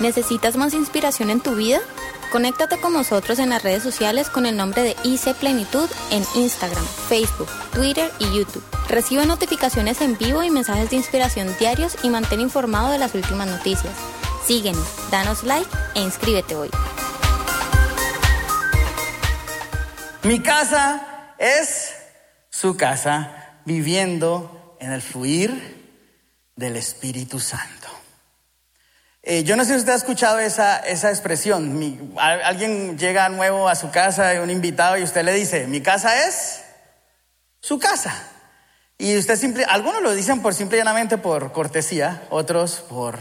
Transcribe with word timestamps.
¿Necesitas 0.00 0.56
más 0.56 0.74
inspiración 0.74 1.30
en 1.30 1.40
tu 1.40 1.54
vida? 1.54 1.80
Conéctate 2.32 2.80
con 2.80 2.94
nosotros 2.94 3.38
en 3.38 3.50
las 3.50 3.62
redes 3.62 3.82
sociales 3.82 4.30
con 4.30 4.46
el 4.46 4.56
nombre 4.56 4.82
de 4.82 4.96
IC 5.04 5.34
Plenitud 5.34 5.88
en 6.10 6.24
Instagram, 6.34 6.84
Facebook, 7.08 7.48
Twitter 7.74 8.10
y 8.18 8.24
YouTube. 8.34 8.64
Recibe 8.88 9.26
notificaciones 9.26 10.00
en 10.00 10.16
vivo 10.16 10.42
y 10.42 10.50
mensajes 10.50 10.88
de 10.88 10.96
inspiración 10.96 11.54
diarios 11.58 11.96
y 12.02 12.08
mantén 12.08 12.40
informado 12.40 12.90
de 12.90 12.98
las 12.98 13.14
últimas 13.14 13.48
noticias. 13.48 13.92
Síguenos, 14.46 14.86
danos 15.10 15.44
like 15.44 15.68
e 15.94 16.00
inscríbete 16.00 16.56
hoy. 16.56 16.70
Mi 20.22 20.40
casa 20.40 21.34
es 21.38 21.94
su 22.48 22.76
casa, 22.76 23.60
viviendo 23.64 24.76
en 24.80 24.92
el 24.92 25.02
fluir 25.02 25.82
del 26.56 26.76
Espíritu 26.76 27.40
Santo. 27.40 27.91
Eh, 29.24 29.44
yo 29.44 29.54
no 29.54 29.64
sé 29.64 29.74
si 29.74 29.78
usted 29.78 29.92
ha 29.92 29.96
escuchado 29.96 30.40
esa, 30.40 30.78
esa 30.78 31.10
expresión. 31.10 32.14
alguien 32.18 32.98
llega 32.98 33.28
nuevo 33.28 33.68
a 33.68 33.76
su 33.76 33.90
casa, 33.90 34.32
un 34.42 34.50
invitado, 34.50 34.98
y 34.98 35.04
usted 35.04 35.24
le 35.24 35.32
dice, 35.32 35.68
mi 35.68 35.80
casa 35.80 36.26
es 36.26 36.64
su 37.60 37.78
casa. 37.78 38.12
Y 38.98 39.16
usted 39.16 39.36
simple, 39.36 39.64
algunos 39.64 40.02
lo 40.02 40.12
dicen 40.14 40.42
por 40.42 40.54
simple 40.54 40.76
y 40.76 40.80
llanamente 40.80 41.18
por 41.18 41.52
cortesía, 41.52 42.22
otros 42.30 42.84
por, 42.88 43.18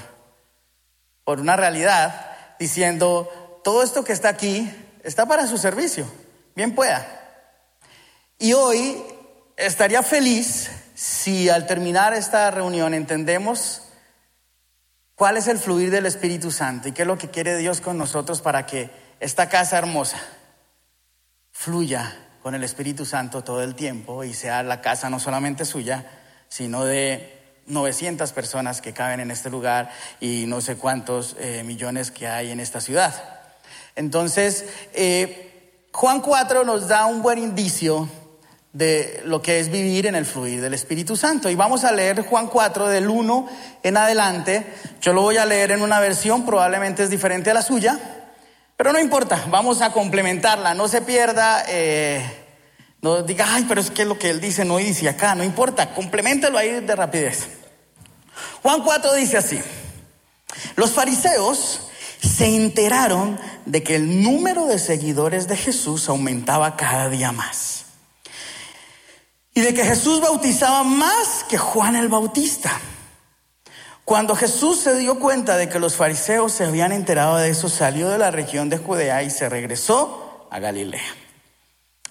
por 1.23 1.39
una 1.39 1.55
realidad, 1.55 2.35
diciendo, 2.59 3.61
todo 3.63 3.83
esto 3.83 4.03
que 4.03 4.13
está 4.13 4.29
aquí 4.29 4.71
está 5.03 5.27
para 5.27 5.45
su 5.45 5.57
servicio, 5.57 6.11
bien 6.55 6.73
pueda. 6.73 7.05
Y 8.39 8.53
hoy 8.53 9.03
estaría 9.55 10.01
feliz 10.01 10.71
si 10.95 11.47
al 11.49 11.67
terminar 11.67 12.15
esta 12.15 12.49
reunión 12.49 12.95
entendemos 12.95 13.83
¿Cuál 15.15 15.37
es 15.37 15.47
el 15.47 15.59
fluir 15.59 15.91
del 15.91 16.05
Espíritu 16.05 16.51
Santo 16.51 16.87
y 16.87 16.91
qué 16.91 17.03
es 17.03 17.07
lo 17.07 17.17
que 17.17 17.29
quiere 17.29 17.57
Dios 17.57 17.81
con 17.81 17.97
nosotros 17.97 18.41
para 18.41 18.65
que 18.65 18.89
esta 19.19 19.49
casa 19.49 19.77
hermosa 19.77 20.17
fluya 21.51 22.17
con 22.41 22.55
el 22.55 22.63
Espíritu 22.63 23.05
Santo 23.05 23.43
todo 23.43 23.61
el 23.61 23.75
tiempo 23.75 24.23
y 24.23 24.33
sea 24.33 24.63
la 24.63 24.81
casa 24.81 25.09
no 25.09 25.19
solamente 25.19 25.63
suya, 25.63 26.05
sino 26.49 26.85
de 26.85 27.39
900 27.67 28.31
personas 28.31 28.81
que 28.81 28.93
caben 28.93 29.19
en 29.19 29.31
este 29.31 29.49
lugar 29.49 29.91
y 30.19 30.45
no 30.47 30.59
sé 30.61 30.75
cuántos 30.75 31.35
eh, 31.39 31.63
millones 31.63 32.09
que 32.09 32.27
hay 32.27 32.51
en 32.51 32.59
esta 32.59 32.81
ciudad? 32.81 33.41
Entonces, 33.95 34.65
eh, 34.93 35.87
Juan 35.91 36.21
4 36.21 36.63
nos 36.63 36.87
da 36.87 37.05
un 37.05 37.21
buen 37.21 37.37
indicio 37.37 38.09
de 38.73 39.21
lo 39.25 39.41
que 39.41 39.59
es 39.59 39.69
vivir 39.69 40.07
en 40.07 40.15
el 40.15 40.25
fluir 40.25 40.61
del 40.61 40.73
Espíritu 40.73 41.17
Santo. 41.17 41.49
Y 41.49 41.55
vamos 41.55 41.83
a 41.83 41.91
leer 41.91 42.21
Juan 42.21 42.47
4 42.47 42.87
del 42.87 43.09
1 43.09 43.49
en 43.83 43.97
adelante. 43.97 44.65
Yo 45.01 45.13
lo 45.13 45.21
voy 45.21 45.37
a 45.37 45.45
leer 45.45 45.71
en 45.71 45.81
una 45.81 45.99
versión, 45.99 46.45
probablemente 46.45 47.03
es 47.03 47.09
diferente 47.09 47.51
a 47.51 47.53
la 47.53 47.61
suya, 47.61 47.99
pero 48.77 48.93
no 48.93 48.99
importa, 48.99 49.45
vamos 49.49 49.81
a 49.81 49.91
complementarla, 49.91 50.73
no 50.73 50.87
se 50.87 51.01
pierda, 51.01 51.63
eh, 51.67 52.23
no 53.01 53.21
diga, 53.23 53.45
ay, 53.49 53.65
pero 53.67 53.81
es 53.81 53.91
que 53.91 54.05
lo 54.05 54.17
que 54.17 54.29
él 54.29 54.39
dice 54.39 54.63
no 54.63 54.77
dice 54.77 55.09
acá, 55.09 55.35
no 55.35 55.43
importa, 55.43 55.93
complementelo 55.93 56.57
ahí 56.57 56.79
de 56.79 56.95
rapidez. 56.95 57.47
Juan 58.63 58.81
4 58.83 59.13
dice 59.15 59.37
así, 59.37 59.59
los 60.75 60.91
fariseos 60.91 61.89
se 62.21 62.55
enteraron 62.55 63.39
de 63.65 63.83
que 63.83 63.95
el 63.95 64.23
número 64.23 64.65
de 64.65 64.79
seguidores 64.79 65.47
de 65.47 65.57
Jesús 65.57 66.07
aumentaba 66.07 66.77
cada 66.77 67.09
día 67.09 67.31
más 67.31 67.80
y 69.53 69.61
de 69.61 69.73
que 69.73 69.83
Jesús 69.83 70.21
bautizaba 70.21 70.83
más 70.83 71.45
que 71.49 71.57
Juan 71.57 71.95
el 71.95 72.07
Bautista. 72.07 72.71
Cuando 74.05 74.35
Jesús 74.35 74.79
se 74.79 74.95
dio 74.97 75.19
cuenta 75.19 75.57
de 75.57 75.69
que 75.69 75.79
los 75.79 75.95
fariseos 75.95 76.53
se 76.53 76.65
habían 76.65 76.91
enterado 76.91 77.37
de 77.37 77.49
eso, 77.49 77.69
salió 77.69 78.09
de 78.09 78.17
la 78.17 78.31
región 78.31 78.69
de 78.69 78.77
Judea 78.77 79.23
y 79.23 79.29
se 79.29 79.47
regresó 79.47 80.47
a 80.49 80.59
Galilea. 80.59 81.15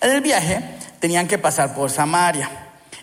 En 0.00 0.11
el 0.12 0.20
viaje 0.20 0.62
tenían 0.98 1.28
que 1.28 1.38
pasar 1.38 1.74
por 1.74 1.90
Samaria. 1.90 2.48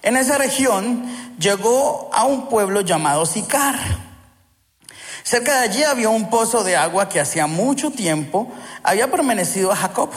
En 0.02 0.18
esa 0.18 0.38
región 0.38 1.06
llegó 1.38 2.10
a 2.14 2.26
un 2.26 2.48
pueblo 2.50 2.82
llamado 2.82 3.26
Sicar. 3.26 3.76
Cerca 5.24 5.60
de 5.60 5.66
allí 5.66 5.84
había 5.84 6.10
un 6.10 6.30
pozo 6.30 6.64
de 6.64 6.78
agua 6.78 7.10
que 7.10 7.20
hacía 7.20 7.48
mucho 7.48 7.92
tiempo 7.92 8.52
había 8.82 9.12
permanecido 9.12 9.72
a 9.72 9.76
Jacob. 9.76 10.10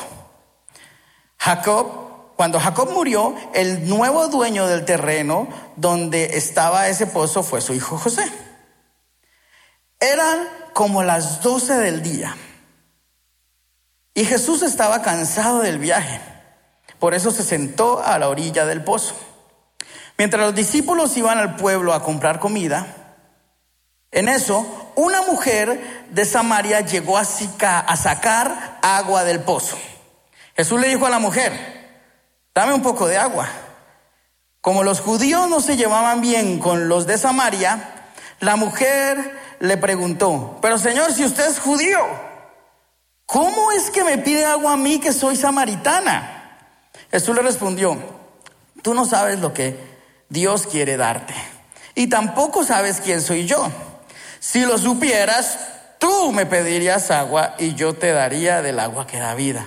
Jacob 1.37 2.09
cuando 2.40 2.58
Jacob 2.58 2.90
murió, 2.92 3.34
el 3.52 3.86
nuevo 3.86 4.28
dueño 4.28 4.66
del 4.66 4.86
terreno 4.86 5.46
donde 5.76 6.38
estaba 6.38 6.88
ese 6.88 7.06
pozo 7.06 7.42
fue 7.42 7.60
su 7.60 7.74
hijo 7.74 7.98
José. 7.98 8.26
Eran 10.00 10.48
como 10.72 11.02
las 11.02 11.42
doce 11.42 11.74
del 11.74 12.02
día. 12.02 12.34
Y 14.14 14.24
Jesús 14.24 14.62
estaba 14.62 15.02
cansado 15.02 15.58
del 15.58 15.78
viaje. 15.78 16.18
Por 16.98 17.12
eso 17.12 17.30
se 17.30 17.42
sentó 17.42 18.02
a 18.02 18.18
la 18.18 18.30
orilla 18.30 18.64
del 18.64 18.84
pozo. 18.84 19.14
Mientras 20.16 20.42
los 20.42 20.54
discípulos 20.54 21.18
iban 21.18 21.36
al 21.36 21.56
pueblo 21.56 21.92
a 21.92 22.02
comprar 22.02 22.40
comida, 22.40 23.18
en 24.12 24.30
eso 24.30 24.92
una 24.94 25.20
mujer 25.20 26.06
de 26.08 26.24
Samaria 26.24 26.80
llegó 26.80 27.18
a 27.18 27.26
sacar 27.26 28.78
agua 28.80 29.24
del 29.24 29.40
pozo. 29.40 29.76
Jesús 30.56 30.80
le 30.80 30.88
dijo 30.88 31.04
a 31.04 31.10
la 31.10 31.18
mujer, 31.18 31.79
dame 32.60 32.75
un 32.75 32.82
poco 32.82 33.09
de 33.09 33.16
agua. 33.16 33.48
Como 34.60 34.82
los 34.82 35.00
judíos 35.00 35.48
no 35.48 35.62
se 35.62 35.78
llevaban 35.78 36.21
bien 36.21 36.59
con 36.59 36.91
los 36.91 37.06
de 37.06 37.16
Samaria, 37.16 38.12
la 38.38 38.56
mujer 38.56 39.56
le 39.60 39.78
preguntó, 39.78 40.59
pero 40.60 40.76
Señor, 40.76 41.10
si 41.15 41.25
usted 41.25 41.49
es 41.49 41.59
judío, 41.59 41.99
¿cómo 43.25 43.72
es 43.72 43.91
que 43.91 44.04
me 44.04 44.19
pide 44.19 44.44
agua 44.44 44.75
a 44.75 44.76
mí 44.76 45.00
que 45.00 45.15
soy 45.15 45.37
samaritana? 45.37 46.59
Jesús 47.10 47.34
le 47.34 47.41
respondió, 47.41 47.97
tú 48.82 48.93
no 48.93 49.06
sabes 49.06 49.38
lo 49.38 49.54
que 49.54 49.78
Dios 50.28 50.66
quiere 50.66 50.99
darte 50.99 51.34
y 51.94 52.09
tampoco 52.09 52.62
sabes 52.62 53.00
quién 53.00 53.22
soy 53.22 53.47
yo. 53.47 53.70
Si 54.38 54.66
lo 54.66 54.76
supieras, 54.76 55.60
tú 55.99 56.31
me 56.32 56.44
pedirías 56.44 57.10
agua 57.10 57.54
y 57.59 57.75
yo 57.75 57.94
te 57.94 58.12
daría 58.12 58.60
del 58.60 58.81
agua 58.81 59.06
que 59.06 59.19
da 59.19 59.34
vida. 59.34 59.66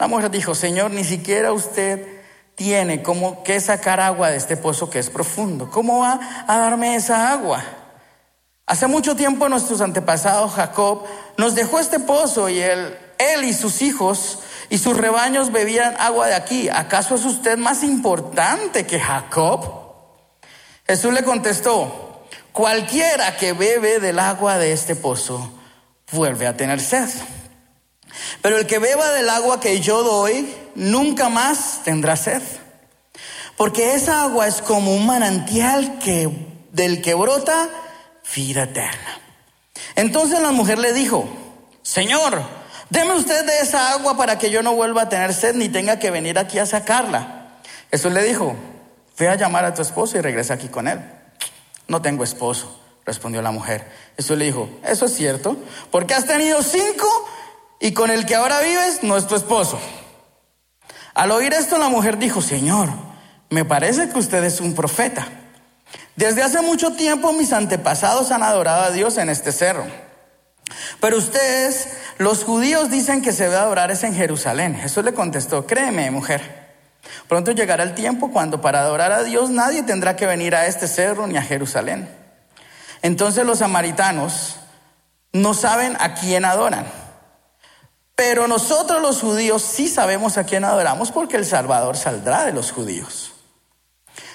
La 0.00 0.08
mujer 0.08 0.32
dijo, 0.32 0.56
Señor, 0.56 0.90
ni 0.90 1.04
siquiera 1.04 1.52
usted 1.52 2.13
tiene 2.54 3.02
como 3.02 3.42
que 3.42 3.60
sacar 3.60 4.00
agua 4.00 4.30
de 4.30 4.36
este 4.36 4.56
pozo 4.56 4.90
que 4.90 4.98
es 4.98 5.10
profundo. 5.10 5.70
¿Cómo 5.70 6.00
va 6.00 6.20
a 6.46 6.58
darme 6.58 6.96
esa 6.96 7.32
agua? 7.32 7.62
Hace 8.66 8.86
mucho 8.86 9.14
tiempo 9.14 9.48
nuestros 9.48 9.80
antepasados, 9.80 10.52
Jacob, 10.52 11.04
nos 11.36 11.54
dejó 11.54 11.78
este 11.78 12.00
pozo 12.00 12.48
y 12.48 12.60
él, 12.60 12.96
él 13.18 13.44
y 13.44 13.52
sus 13.52 13.82
hijos 13.82 14.38
y 14.70 14.78
sus 14.78 14.96
rebaños 14.96 15.52
bebían 15.52 15.94
agua 15.98 16.28
de 16.28 16.34
aquí. 16.34 16.68
¿Acaso 16.68 17.16
es 17.16 17.24
usted 17.24 17.58
más 17.58 17.82
importante 17.82 18.86
que 18.86 18.98
Jacob? 18.98 19.84
Jesús 20.86 21.12
le 21.12 21.22
contestó, 21.22 22.26
cualquiera 22.52 23.36
que 23.36 23.52
bebe 23.52 24.00
del 24.00 24.18
agua 24.18 24.58
de 24.58 24.72
este 24.72 24.96
pozo 24.96 25.50
vuelve 26.12 26.46
a 26.46 26.56
tener 26.56 26.80
sed. 26.80 27.08
Pero 28.42 28.58
el 28.58 28.66
que 28.66 28.78
beba 28.78 29.12
del 29.12 29.28
agua 29.28 29.60
que 29.60 29.80
yo 29.80 30.02
doy, 30.02 30.52
nunca 30.74 31.28
más 31.28 31.80
tendrá 31.84 32.16
sed. 32.16 32.42
Porque 33.56 33.94
esa 33.94 34.22
agua 34.22 34.46
es 34.46 34.60
como 34.60 34.94
un 34.94 35.06
manantial 35.06 35.98
que, 35.98 36.28
del 36.72 37.02
que 37.02 37.14
brota 37.14 37.68
vida 38.34 38.64
eterna. 38.64 39.20
Entonces 39.94 40.40
la 40.40 40.50
mujer 40.50 40.78
le 40.78 40.92
dijo, 40.92 41.28
Señor, 41.82 42.42
deme 42.90 43.14
usted 43.14 43.44
de 43.44 43.60
esa 43.60 43.92
agua 43.92 44.16
para 44.16 44.38
que 44.38 44.50
yo 44.50 44.62
no 44.62 44.74
vuelva 44.74 45.02
a 45.02 45.08
tener 45.08 45.32
sed 45.34 45.54
ni 45.54 45.68
tenga 45.68 45.98
que 45.98 46.10
venir 46.10 46.38
aquí 46.38 46.58
a 46.58 46.66
sacarla. 46.66 47.60
Jesús 47.90 48.12
le 48.12 48.24
dijo, 48.24 48.56
ve 49.18 49.28
a 49.28 49.36
llamar 49.36 49.64
a 49.64 49.74
tu 49.74 49.82
esposo 49.82 50.18
y 50.18 50.20
regresa 50.20 50.54
aquí 50.54 50.68
con 50.68 50.88
él. 50.88 51.00
No 51.86 52.02
tengo 52.02 52.24
esposo, 52.24 52.80
respondió 53.04 53.40
la 53.42 53.52
mujer. 53.52 53.88
Jesús 54.16 54.36
le 54.36 54.46
dijo, 54.46 54.68
eso 54.84 55.06
es 55.06 55.14
cierto, 55.14 55.56
porque 55.90 56.14
has 56.14 56.26
tenido 56.26 56.62
cinco 56.62 57.06
y 57.84 57.92
con 57.92 58.10
el 58.10 58.24
que 58.24 58.34
ahora 58.34 58.62
vives 58.62 59.00
no 59.02 59.14
es 59.18 59.26
tu 59.26 59.34
esposo. 59.34 59.78
Al 61.12 61.30
oír 61.32 61.52
esto 61.52 61.76
la 61.76 61.90
mujer 61.90 62.16
dijo, 62.16 62.40
Señor, 62.40 62.88
me 63.50 63.66
parece 63.66 64.08
que 64.08 64.18
usted 64.18 64.42
es 64.42 64.62
un 64.62 64.74
profeta. 64.74 65.28
Desde 66.16 66.42
hace 66.42 66.62
mucho 66.62 66.94
tiempo 66.94 67.34
mis 67.34 67.52
antepasados 67.52 68.30
han 68.30 68.42
adorado 68.42 68.84
a 68.84 68.90
Dios 68.90 69.18
en 69.18 69.28
este 69.28 69.52
cerro. 69.52 69.84
Pero 70.98 71.18
ustedes, 71.18 71.88
los 72.16 72.42
judíos, 72.42 72.90
dicen 72.90 73.20
que 73.20 73.32
se 73.32 73.42
debe 73.42 73.56
adorar 73.56 73.90
es 73.90 74.02
en 74.02 74.14
Jerusalén. 74.14 74.76
Jesús 74.76 75.04
le 75.04 75.12
contestó, 75.12 75.66
créeme, 75.66 76.10
mujer. 76.10 76.72
Pronto 77.28 77.50
llegará 77.50 77.82
el 77.82 77.94
tiempo 77.94 78.30
cuando 78.32 78.62
para 78.62 78.80
adorar 78.80 79.12
a 79.12 79.24
Dios 79.24 79.50
nadie 79.50 79.82
tendrá 79.82 80.16
que 80.16 80.24
venir 80.24 80.54
a 80.54 80.68
este 80.68 80.88
cerro 80.88 81.26
ni 81.26 81.36
a 81.36 81.42
Jerusalén. 81.42 82.08
Entonces 83.02 83.44
los 83.44 83.58
samaritanos 83.58 84.56
no 85.34 85.52
saben 85.52 85.98
a 86.00 86.14
quién 86.14 86.46
adoran. 86.46 87.03
Pero 88.14 88.46
nosotros 88.46 89.02
los 89.02 89.20
judíos 89.20 89.62
sí 89.62 89.88
sabemos 89.88 90.38
a 90.38 90.44
quién 90.44 90.64
adoramos 90.64 91.10
porque 91.10 91.36
el 91.36 91.44
Salvador 91.44 91.96
saldrá 91.96 92.44
de 92.44 92.52
los 92.52 92.70
judíos. 92.70 93.32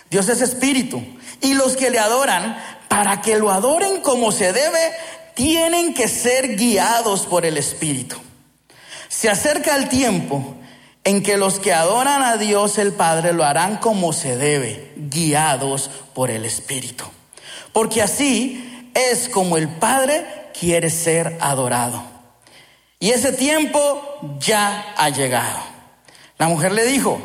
Dios 0.10 0.28
es 0.28 0.42
espíritu 0.42 1.02
y 1.42 1.54
los 1.54 1.78
que 1.78 1.90
le 1.90 2.00
adoran, 2.00 2.58
para 2.90 3.22
que 3.22 3.38
lo 3.38 3.52
adoren 3.52 4.02
como 4.02 4.32
se 4.32 4.52
debe, 4.52 4.92
tienen 5.36 5.94
que 5.94 6.08
ser 6.08 6.58
guiados 6.58 7.26
por 7.26 7.46
el 7.46 7.58
Espíritu. 7.58 8.18
Se 9.08 9.30
acerca 9.30 9.76
el 9.76 9.88
tiempo 9.88 10.56
en 11.04 11.24
que 11.24 11.38
los 11.38 11.60
que 11.60 11.74
adoran 11.74 12.24
a 12.24 12.38
Dios 12.38 12.78
el 12.78 12.92
Padre 12.92 13.32
lo 13.32 13.46
harán 13.46 13.78
como 13.78 14.12
se 14.12 14.36
debe, 14.36 14.92
guiados 14.98 15.90
por 16.14 16.30
el 16.30 16.44
Espíritu. 16.44 17.06
Porque 17.72 18.02
así 18.02 18.92
es 18.94 19.30
como 19.30 19.56
el 19.56 19.70
Padre 19.70 20.50
quiere 20.60 20.90
ser 20.90 21.38
adorado. 21.40 22.19
Y 23.00 23.12
ese 23.12 23.32
tiempo 23.32 24.38
ya 24.40 24.94
ha 24.98 25.10
llegado. 25.10 25.60
La 26.38 26.48
mujer 26.48 26.74
le 26.74 26.86
dijo, 26.86 27.22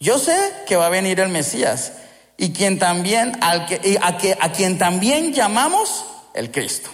yo 0.00 0.18
sé 0.18 0.52
que 0.66 0.76
va 0.76 0.86
a 0.86 0.90
venir 0.90 1.20
el 1.20 1.28
Mesías 1.28 1.92
y 2.36 2.52
quien 2.52 2.78
también, 2.78 3.38
a 3.40 4.52
quien 4.52 4.78
también 4.78 5.32
llamamos 5.32 6.04
el 6.34 6.50
Cristo. 6.50 6.90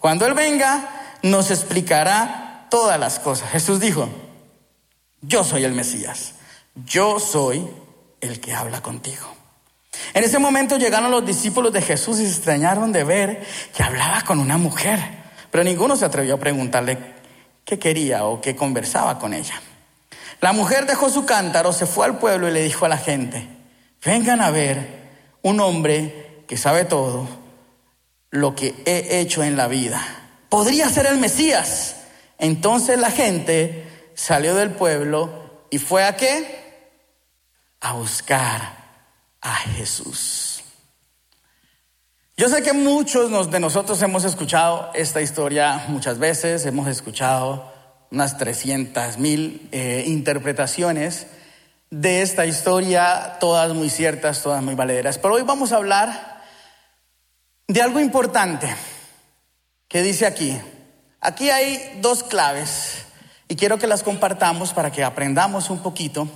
Cuando 0.00 0.26
Él 0.26 0.34
venga, 0.34 1.16
nos 1.22 1.50
explicará 1.50 2.66
todas 2.70 2.98
las 2.98 3.18
cosas. 3.18 3.50
Jesús 3.50 3.80
dijo, 3.80 4.08
yo 5.20 5.44
soy 5.44 5.64
el 5.64 5.72
Mesías, 5.72 6.34
yo 6.74 7.20
soy 7.20 7.68
el 8.20 8.40
que 8.40 8.54
habla 8.54 8.82
contigo. 8.82 9.26
En 10.14 10.24
ese 10.24 10.38
momento 10.38 10.76
llegaron 10.76 11.10
los 11.10 11.24
discípulos 11.24 11.72
de 11.72 11.82
Jesús 11.82 12.18
y 12.20 12.26
se 12.26 12.32
extrañaron 12.32 12.92
de 12.92 13.04
ver 13.04 13.46
que 13.74 13.82
hablaba 13.82 14.22
con 14.22 14.38
una 14.38 14.58
mujer, 14.58 15.25
pero 15.56 15.64
ninguno 15.64 15.96
se 15.96 16.04
atrevió 16.04 16.34
a 16.34 16.38
preguntarle 16.38 16.98
qué 17.64 17.78
quería 17.78 18.26
o 18.26 18.42
qué 18.42 18.54
conversaba 18.54 19.18
con 19.18 19.32
ella. 19.32 19.58
La 20.42 20.52
mujer 20.52 20.84
dejó 20.84 21.08
su 21.08 21.24
cántaro, 21.24 21.72
se 21.72 21.86
fue 21.86 22.04
al 22.04 22.18
pueblo 22.18 22.46
y 22.46 22.52
le 22.52 22.62
dijo 22.62 22.84
a 22.84 22.90
la 22.90 22.98
gente, 22.98 23.48
vengan 24.04 24.42
a 24.42 24.50
ver 24.50 24.86
un 25.40 25.58
hombre 25.60 26.42
que 26.46 26.58
sabe 26.58 26.84
todo 26.84 27.26
lo 28.28 28.54
que 28.54 28.74
he 28.84 29.18
hecho 29.20 29.42
en 29.42 29.56
la 29.56 29.66
vida. 29.66 30.06
Podría 30.50 30.90
ser 30.90 31.06
el 31.06 31.16
Mesías. 31.16 32.02
Entonces 32.38 32.98
la 32.98 33.10
gente 33.10 34.10
salió 34.14 34.56
del 34.56 34.72
pueblo 34.72 35.64
y 35.70 35.78
fue 35.78 36.04
a 36.04 36.16
qué? 36.16 36.90
A 37.80 37.94
buscar 37.94 38.76
a 39.40 39.54
Jesús. 39.54 40.45
Yo 42.38 42.50
sé 42.50 42.62
que 42.62 42.74
muchos 42.74 43.50
de 43.50 43.60
nosotros 43.60 44.02
hemos 44.02 44.24
escuchado 44.24 44.90
esta 44.92 45.22
historia 45.22 45.86
muchas 45.88 46.18
veces, 46.18 46.66
hemos 46.66 46.86
escuchado 46.86 47.72
unas 48.10 48.36
300 48.36 49.16
mil 49.16 49.66
eh, 49.72 50.04
interpretaciones 50.06 51.28
de 51.88 52.20
esta 52.20 52.44
historia, 52.44 53.38
todas 53.40 53.72
muy 53.72 53.88
ciertas, 53.88 54.42
todas 54.42 54.62
muy 54.62 54.74
valederas. 54.74 55.16
Pero 55.16 55.32
hoy 55.32 55.44
vamos 55.44 55.72
a 55.72 55.76
hablar 55.76 56.42
de 57.68 57.80
algo 57.80 58.00
importante 58.00 58.68
que 59.88 60.02
dice 60.02 60.26
aquí. 60.26 60.60
Aquí 61.22 61.48
hay 61.48 61.98
dos 62.02 62.22
claves 62.22 62.98
y 63.48 63.56
quiero 63.56 63.78
que 63.78 63.86
las 63.86 64.02
compartamos 64.02 64.74
para 64.74 64.92
que 64.92 65.04
aprendamos 65.04 65.70
un 65.70 65.78
poquito 65.78 66.28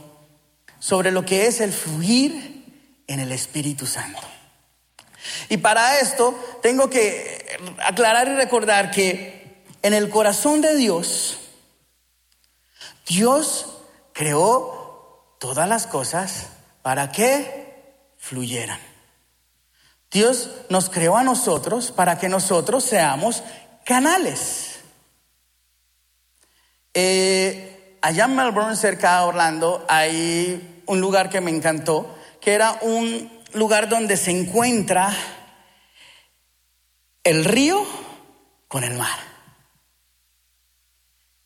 sobre 0.78 1.10
lo 1.10 1.26
que 1.26 1.46
es 1.46 1.60
el 1.60 1.74
fluir 1.74 3.02
en 3.06 3.20
el 3.20 3.32
Espíritu 3.32 3.84
Santo. 3.84 4.39
Y 5.48 5.58
para 5.58 6.00
esto 6.00 6.34
tengo 6.62 6.88
que 6.90 7.58
aclarar 7.84 8.28
y 8.28 8.34
recordar 8.34 8.90
que 8.90 9.64
en 9.82 9.94
el 9.94 10.10
corazón 10.10 10.60
de 10.60 10.76
Dios, 10.76 11.38
Dios 13.06 13.66
creó 14.12 15.36
todas 15.38 15.68
las 15.68 15.86
cosas 15.86 16.48
para 16.82 17.10
que 17.10 17.94
fluyeran. 18.18 18.80
Dios 20.10 20.50
nos 20.68 20.90
creó 20.90 21.16
a 21.16 21.24
nosotros 21.24 21.92
para 21.92 22.18
que 22.18 22.28
nosotros 22.28 22.84
seamos 22.84 23.42
canales. 23.84 24.80
Eh, 26.92 27.96
allá 28.02 28.24
en 28.24 28.34
Melbourne, 28.34 28.76
cerca 28.76 29.18
de 29.18 29.24
Orlando, 29.26 29.84
hay 29.88 30.82
un 30.86 31.00
lugar 31.00 31.30
que 31.30 31.40
me 31.40 31.50
encantó 31.50 32.16
que 32.40 32.54
era 32.54 32.78
un 32.82 33.39
lugar 33.54 33.88
donde 33.88 34.16
se 34.16 34.30
encuentra 34.30 35.12
el 37.24 37.44
río 37.44 37.86
con 38.68 38.84
el 38.84 38.94
mar. 38.96 39.18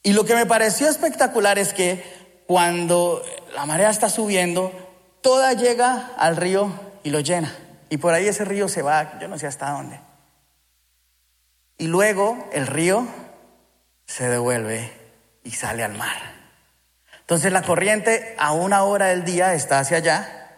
Y 0.02 0.12
lo 0.12 0.24
que 0.24 0.34
me 0.34 0.46
pareció 0.46 0.88
espectacular 0.88 1.58
es 1.58 1.72
que 1.72 2.42
cuando 2.46 3.22
la 3.54 3.64
marea 3.64 3.90
está 3.90 4.10
subiendo, 4.10 4.72
toda 5.22 5.54
llega 5.54 6.10
al 6.18 6.36
río 6.36 6.70
y 7.02 7.10
lo 7.10 7.20
llena. 7.20 7.56
Y 7.88 7.96
por 7.96 8.12
ahí 8.12 8.28
ese 8.28 8.44
río 8.44 8.68
se 8.68 8.82
va, 8.82 9.18
yo 9.18 9.28
no 9.28 9.38
sé 9.38 9.46
hasta 9.46 9.70
dónde. 9.70 9.98
Y 11.78 11.86
luego 11.86 12.48
el 12.52 12.66
río 12.66 13.06
se 14.06 14.28
devuelve 14.28 14.92
y 15.42 15.52
sale 15.52 15.82
al 15.82 15.94
mar. 15.94 16.34
Entonces 17.20 17.52
la 17.52 17.62
corriente 17.62 18.34
a 18.38 18.52
una 18.52 18.82
hora 18.82 19.06
del 19.06 19.24
día 19.24 19.54
está 19.54 19.78
hacia 19.78 19.96
allá 19.96 20.50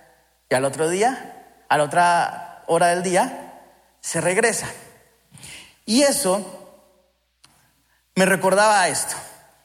y 0.49 0.55
al 0.55 0.65
otro 0.65 0.89
día, 0.89 1.36
a 1.69 1.79
la 1.79 1.85
otra 1.85 2.65
hora 2.67 2.89
del 2.89 3.03
día, 3.03 3.61
se 4.01 4.21
regresa. 4.21 4.67
Y 5.85 6.03
eso 6.03 6.45
me 8.15 8.27
recordaba 8.27 8.89
esto. 8.89 9.15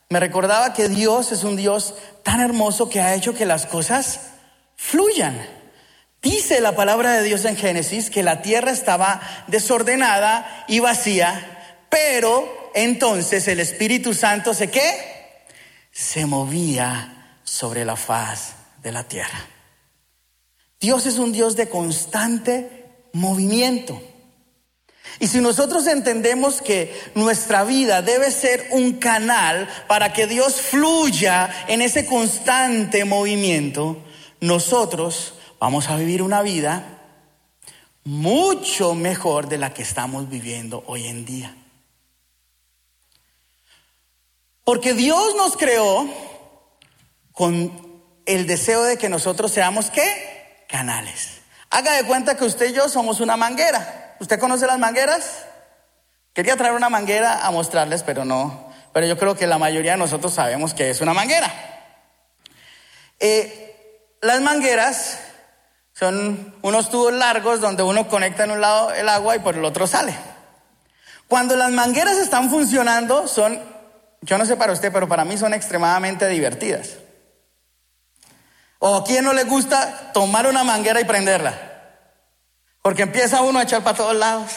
Me 0.09 0.19
recordaba 0.19 0.73
que 0.73 0.89
Dios 0.89 1.31
es 1.31 1.43
un 1.43 1.55
Dios 1.55 1.95
tan 2.23 2.41
hermoso 2.41 2.89
que 2.89 2.99
ha 2.99 3.13
hecho 3.13 3.33
que 3.33 3.45
las 3.45 3.65
cosas 3.65 4.19
fluyan. 4.75 5.39
Dice 6.21 6.59
la 6.59 6.75
palabra 6.75 7.13
de 7.13 7.23
Dios 7.23 7.45
en 7.45 7.55
Génesis 7.55 8.09
que 8.09 8.21
la 8.21 8.41
tierra 8.41 8.71
estaba 8.71 9.21
desordenada 9.47 10.65
y 10.67 10.79
vacía, 10.79 11.85
pero 11.89 12.71
entonces 12.75 13.47
el 13.47 13.59
Espíritu 13.59 14.13
Santo 14.13 14.53
se 14.53 14.69
qué? 14.69 15.45
Se 15.91 16.25
movía 16.25 17.37
sobre 17.43 17.85
la 17.85 17.95
faz 17.95 18.53
de 18.83 18.91
la 18.91 19.03
tierra. 19.03 19.39
Dios 20.81 21.05
es 21.05 21.19
un 21.19 21.31
Dios 21.31 21.55
de 21.55 21.69
constante 21.69 22.89
movimiento. 23.13 24.01
Y 25.19 25.27
si 25.27 25.39
nosotros 25.39 25.85
entendemos 25.85 26.63
que 26.63 26.99
nuestra 27.13 27.63
vida 27.63 28.01
debe 28.01 28.31
ser 28.31 28.67
un 28.71 28.93
canal 28.93 29.69
para 29.87 30.11
que 30.13 30.25
Dios 30.25 30.59
fluya 30.59 31.65
en 31.67 31.83
ese 31.83 32.07
constante 32.07 33.05
movimiento, 33.05 34.03
nosotros 34.39 35.35
vamos 35.59 35.89
a 35.89 35.97
vivir 35.97 36.23
una 36.23 36.41
vida 36.41 36.97
mucho 38.03 38.95
mejor 38.95 39.47
de 39.47 39.59
la 39.59 39.75
que 39.75 39.83
estamos 39.83 40.27
viviendo 40.27 40.83
hoy 40.87 41.05
en 41.05 41.25
día. 41.25 41.55
Porque 44.63 44.95
Dios 44.95 45.35
nos 45.35 45.55
creó 45.55 46.09
con 47.33 48.01
el 48.25 48.47
deseo 48.47 48.81
de 48.83 48.97
que 48.97 49.09
nosotros 49.09 49.51
seamos 49.51 49.91
qué? 49.91 50.30
Canales. 50.71 51.41
Haga 51.69 51.93
de 51.93 52.03
cuenta 52.05 52.35
que 52.35 52.45
usted 52.45 52.69
y 52.69 52.73
yo 52.73 52.89
somos 52.89 53.19
una 53.19 53.37
manguera. 53.37 54.15
¿Usted 54.19 54.39
conoce 54.39 54.65
las 54.65 54.79
mangueras? 54.79 55.45
Quería 56.33 56.55
traer 56.55 56.73
una 56.73 56.89
manguera 56.89 57.45
a 57.45 57.51
mostrarles, 57.51 58.03
pero 58.03 58.25
no. 58.25 58.71
Pero 58.93 59.05
yo 59.05 59.17
creo 59.17 59.35
que 59.35 59.47
la 59.47 59.57
mayoría 59.57 59.91
de 59.93 59.97
nosotros 59.97 60.33
sabemos 60.33 60.73
que 60.73 60.89
es 60.89 61.01
una 61.01 61.13
manguera. 61.13 61.51
Eh, 63.19 64.15
las 64.21 64.41
mangueras 64.41 65.19
son 65.93 66.55
unos 66.61 66.89
tubos 66.89 67.13
largos 67.13 67.61
donde 67.61 67.83
uno 67.83 68.07
conecta 68.07 68.43
en 68.45 68.51
un 68.51 68.61
lado 68.61 68.91
el 68.93 69.07
agua 69.07 69.35
y 69.35 69.39
por 69.39 69.55
el 69.55 69.63
otro 69.63 69.87
sale. 69.87 70.15
Cuando 71.27 71.55
las 71.55 71.71
mangueras 71.71 72.17
están 72.17 72.49
funcionando, 72.49 73.27
son, 73.27 73.59
yo 74.21 74.37
no 74.37 74.45
sé 74.45 74.57
para 74.57 74.73
usted, 74.73 74.91
pero 74.91 75.07
para 75.07 75.23
mí 75.23 75.37
son 75.37 75.53
extremadamente 75.53 76.27
divertidas. 76.27 76.97
¿O 78.83 78.95
a 78.95 79.03
quién 79.03 79.23
no 79.23 79.31
le 79.33 79.43
gusta 79.43 80.11
tomar 80.11 80.47
una 80.47 80.63
manguera 80.63 80.99
y 80.99 81.03
prenderla? 81.03 81.53
Porque 82.81 83.03
empieza 83.03 83.43
uno 83.43 83.59
a 83.59 83.63
echar 83.63 83.83
para 83.83 83.95
todos 83.95 84.15
lados. 84.15 84.51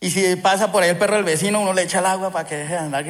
Y 0.00 0.10
si 0.10 0.34
pasa 0.34 0.72
por 0.72 0.82
ahí 0.82 0.90
el 0.90 0.98
perro 0.98 1.14
del 1.14 1.24
vecino, 1.24 1.60
uno 1.60 1.72
le 1.72 1.82
echa 1.82 2.00
el 2.00 2.06
agua 2.06 2.30
para 2.30 2.48
que 2.48 2.56
deje 2.56 2.72
de 2.72 2.78
andar. 2.80 3.04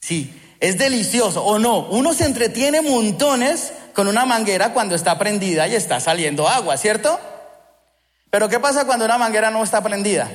Sí, 0.00 0.56
es 0.58 0.78
delicioso. 0.78 1.44
O 1.44 1.60
no, 1.60 1.86
uno 1.90 2.12
se 2.12 2.24
entretiene 2.24 2.82
montones 2.82 3.72
con 3.94 4.08
una 4.08 4.26
manguera 4.26 4.72
cuando 4.72 4.96
está 4.96 5.16
prendida 5.16 5.68
y 5.68 5.76
está 5.76 6.00
saliendo 6.00 6.48
agua, 6.48 6.76
¿cierto? 6.76 7.20
Pero 8.30 8.48
¿qué 8.48 8.58
pasa 8.58 8.84
cuando 8.84 9.04
una 9.04 9.16
manguera 9.16 9.48
no 9.52 9.62
está 9.62 9.80
prendida? 9.80 10.28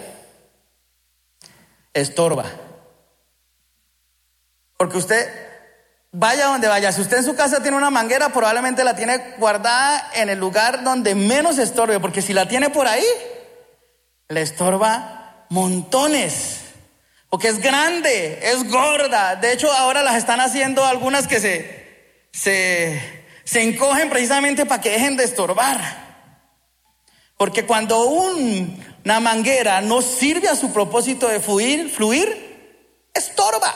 Estorba. 1.93 2.45
Porque 4.77 4.97
usted 4.97 5.48
Vaya 6.11 6.47
donde 6.47 6.67
vaya, 6.67 6.91
si 6.91 7.01
usted 7.01 7.17
en 7.17 7.23
su 7.23 7.35
casa 7.35 7.61
tiene 7.61 7.77
una 7.77 7.91
manguera, 7.91 8.29
probablemente 8.29 8.83
la 8.83 8.95
tiene 8.95 9.35
guardada 9.37 10.09
en 10.15 10.29
el 10.29 10.39
lugar 10.39 10.83
donde 10.83 11.13
menos 11.13 11.57
estorbe, 11.57 11.99
porque 11.99 12.21
si 12.21 12.33
la 12.33 12.47
tiene 12.47 12.69
por 12.69 12.87
ahí, 12.87 13.05
le 14.27 14.41
estorba 14.41 15.45
montones, 15.49 16.61
porque 17.29 17.49
es 17.49 17.59
grande, 17.59 18.39
es 18.41 18.69
gorda. 18.69 19.35
De 19.35 19.53
hecho, 19.53 19.71
ahora 19.71 20.01
las 20.01 20.15
están 20.15 20.39
haciendo 20.39 20.83
algunas 20.83 21.27
que 21.27 21.39
se, 21.39 22.27
se, 22.33 23.25
se 23.43 23.61
encogen 23.61 24.09
precisamente 24.09 24.65
para 24.65 24.81
que 24.81 24.89
dejen 24.89 25.15
de 25.15 25.25
estorbar. 25.25 26.09
Porque 27.37 27.65
cuando 27.65 28.03
un 28.05 28.83
una 29.09 29.19
manguera 29.19 29.81
no 29.81 30.01
sirve 30.01 30.49
a 30.49 30.55
su 30.55 30.71
propósito 30.71 31.27
de 31.27 31.39
fluir, 31.39 31.89
fluir, 31.89 33.07
estorba. 33.13 33.73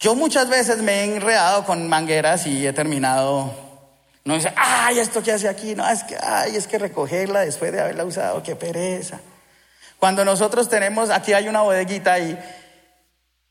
Yo 0.00 0.14
muchas 0.14 0.48
veces 0.48 0.78
me 0.78 1.00
he 1.00 1.16
enredado 1.16 1.64
con 1.64 1.88
mangueras 1.88 2.46
y 2.46 2.64
he 2.64 2.72
terminado, 2.72 3.52
no 4.24 4.34
dice, 4.34 4.52
ay, 4.56 5.00
esto 5.00 5.22
que 5.24 5.32
hace 5.32 5.48
aquí, 5.48 5.74
no, 5.74 5.88
es 5.88 6.04
que, 6.04 6.16
ay, 6.22 6.54
es 6.54 6.68
que 6.68 6.78
recogerla 6.78 7.40
después 7.40 7.72
de 7.72 7.80
haberla 7.80 8.04
usado, 8.04 8.42
qué 8.44 8.54
pereza. 8.54 9.20
Cuando 9.98 10.24
nosotros 10.24 10.68
tenemos, 10.68 11.10
aquí 11.10 11.32
hay 11.32 11.48
una 11.48 11.62
bodeguita 11.62 12.16
y, 12.20 12.38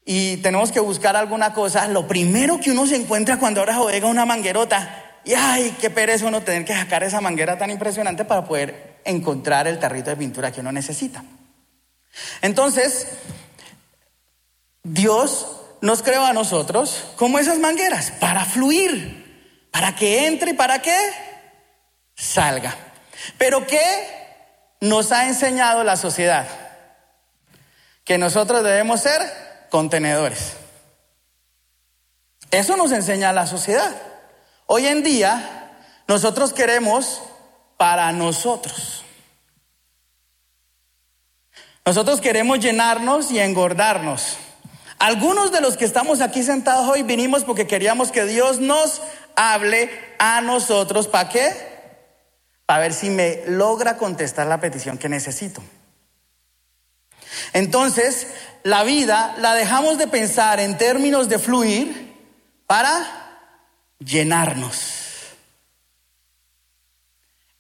y 0.06 0.38
tenemos 0.38 0.72
que 0.72 0.80
buscar 0.80 1.18
alguna 1.18 1.54
cosa, 1.54 1.86
lo 1.90 2.08
primero 2.08 2.62
que 2.62 2.72
uno 2.72 2.88
se 2.88 2.96
encuentra 2.96 3.40
cuando 3.40 3.60
ahora 3.60 3.80
bodega 3.80 4.08
una 4.08 4.26
manguerota, 4.26 5.04
y 5.26 5.34
ay, 5.34 5.76
qué 5.82 5.90
pereza 5.90 6.28
uno 6.28 6.44
tener 6.44 6.64
que 6.64 6.74
sacar 6.74 7.04
esa 7.04 7.20
manguera 7.20 7.58
tan 7.58 7.72
impresionante 7.72 8.24
para 8.24 8.46
poder 8.46 9.02
encontrar 9.04 9.68
el 9.68 9.80
tarrito 9.80 10.10
de 10.10 10.16
pintura 10.16 10.54
que 10.54 10.62
uno 10.62 10.72
necesita. 10.72 11.26
Entonces, 12.42 13.08
Dios 14.84 15.58
nos 15.82 16.04
creó 16.04 16.26
a 16.26 16.34
nosotros 16.34 17.06
como 17.16 17.40
esas 17.40 17.60
mangueras, 17.60 18.12
para 18.12 18.46
fluir, 18.46 19.70
para 19.72 19.96
que 19.96 20.28
entre 20.28 20.52
y 20.52 20.54
para 20.54 20.82
que 20.82 20.96
salga. 22.16 22.76
Pero 23.38 23.66
¿qué 23.68 23.82
nos 24.82 25.12
ha 25.12 25.28
enseñado 25.28 25.84
la 25.84 25.98
sociedad? 25.98 26.48
Que 28.04 28.18
nosotros 28.18 28.64
debemos 28.64 29.02
ser 29.02 29.22
contenedores. 29.70 30.54
Eso 32.52 32.78
nos 32.78 32.92
enseña 32.92 33.34
la 33.34 33.46
sociedad. 33.46 33.94
Hoy 34.66 34.88
en 34.88 35.04
día, 35.04 35.74
nosotros 36.08 36.54
queremos 36.54 37.22
para 37.78 38.12
nosotros. 38.12 39.04
Nosotros 41.86 42.20
queremos 42.20 42.60
llenarnos 42.60 43.32
y 43.32 43.40
engordarnos. 43.40 44.38
Algunos 45.00 45.52
de 45.52 45.62
los 45.62 45.78
que 45.78 45.86
estamos 45.86 46.22
aquí 46.22 46.44
sentados 46.44 46.88
hoy 46.88 47.04
vinimos 47.04 47.44
porque 47.44 47.68
queríamos 47.68 48.12
que 48.12 48.26
Dios 48.26 48.60
nos 48.60 49.02
hable 49.36 49.90
a 50.18 50.42
nosotros. 50.42 51.08
¿Para 51.08 51.30
qué? 51.30 51.54
Para 52.66 52.82
ver 52.82 52.94
si 52.94 53.10
me 53.10 53.44
logra 53.48 53.98
contestar 53.98 54.48
la 54.48 54.60
petición 54.60 54.98
que 54.98 55.08
necesito. 55.08 55.62
Entonces, 57.54 58.28
la 58.64 58.84
vida 58.84 59.36
la 59.38 59.54
dejamos 59.54 59.98
de 59.98 60.08
pensar 60.08 60.60
en 60.60 60.78
términos 60.78 61.30
de 61.30 61.40
fluir 61.40 62.16
para 62.66 63.06
llenarnos. 64.00 64.98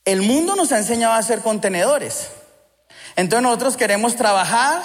El 0.06 0.22
mundo 0.22 0.56
nos 0.56 0.72
ha 0.72 0.78
enseñado 0.78 1.14
a 1.14 1.22
ser 1.22 1.42
contenedores. 1.42 2.30
Entonces 3.16 3.44
nosotros 3.44 3.78
queremos 3.78 4.16
trabajar 4.16 4.82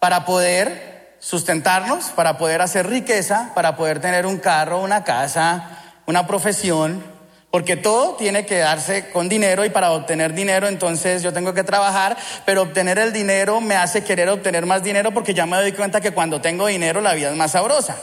para 0.00 0.24
poder 0.24 0.97
sustentarnos, 1.18 2.06
para 2.06 2.38
poder 2.38 2.62
hacer 2.62 2.86
riqueza, 2.88 3.52
para 3.54 3.76
poder 3.76 4.00
tener 4.00 4.26
un 4.26 4.38
carro, 4.38 4.80
una 4.80 5.04
casa, 5.04 5.70
una 6.06 6.26
profesión, 6.26 7.02
porque 7.50 7.76
todo 7.76 8.14
tiene 8.14 8.44
que 8.44 8.58
darse 8.58 9.10
con 9.10 9.28
dinero 9.28 9.64
y 9.64 9.70
para 9.70 9.92
obtener 9.92 10.34
dinero 10.34 10.68
entonces 10.68 11.22
yo 11.22 11.32
tengo 11.32 11.54
que 11.54 11.64
trabajar, 11.64 12.16
pero 12.44 12.62
obtener 12.62 12.98
el 12.98 13.12
dinero 13.12 13.60
me 13.60 13.74
hace 13.74 14.04
querer 14.04 14.28
obtener 14.28 14.66
más 14.66 14.82
dinero 14.82 15.12
porque 15.12 15.34
ya 15.34 15.46
me 15.46 15.56
doy 15.56 15.72
cuenta 15.72 16.00
que 16.00 16.12
cuando 16.12 16.40
tengo 16.40 16.66
dinero 16.66 17.00
la 17.00 17.14
vida 17.14 17.30
es 17.30 17.36
más 17.36 17.52
sabrosa 17.52 17.96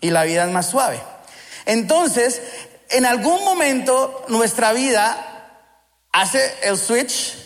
y 0.00 0.10
la 0.10 0.22
vida 0.24 0.44
es 0.44 0.50
más 0.50 0.66
suave. 0.66 1.00
Entonces, 1.66 2.42
en 2.90 3.06
algún 3.06 3.44
momento 3.44 4.24
nuestra 4.28 4.72
vida 4.72 5.16
hace 6.12 6.54
el 6.62 6.76
switch 6.76 7.36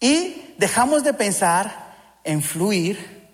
y 0.00 0.54
dejamos 0.58 1.04
de 1.04 1.14
pensar 1.14 1.85
en 2.26 2.42
fluir 2.42 3.30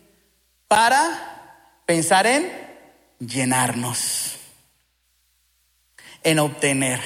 para 0.69 1.83
pensar 1.87 2.27
en 2.27 2.51
llenarnos, 3.19 4.37
en 6.23 6.39
obtener. 6.39 7.01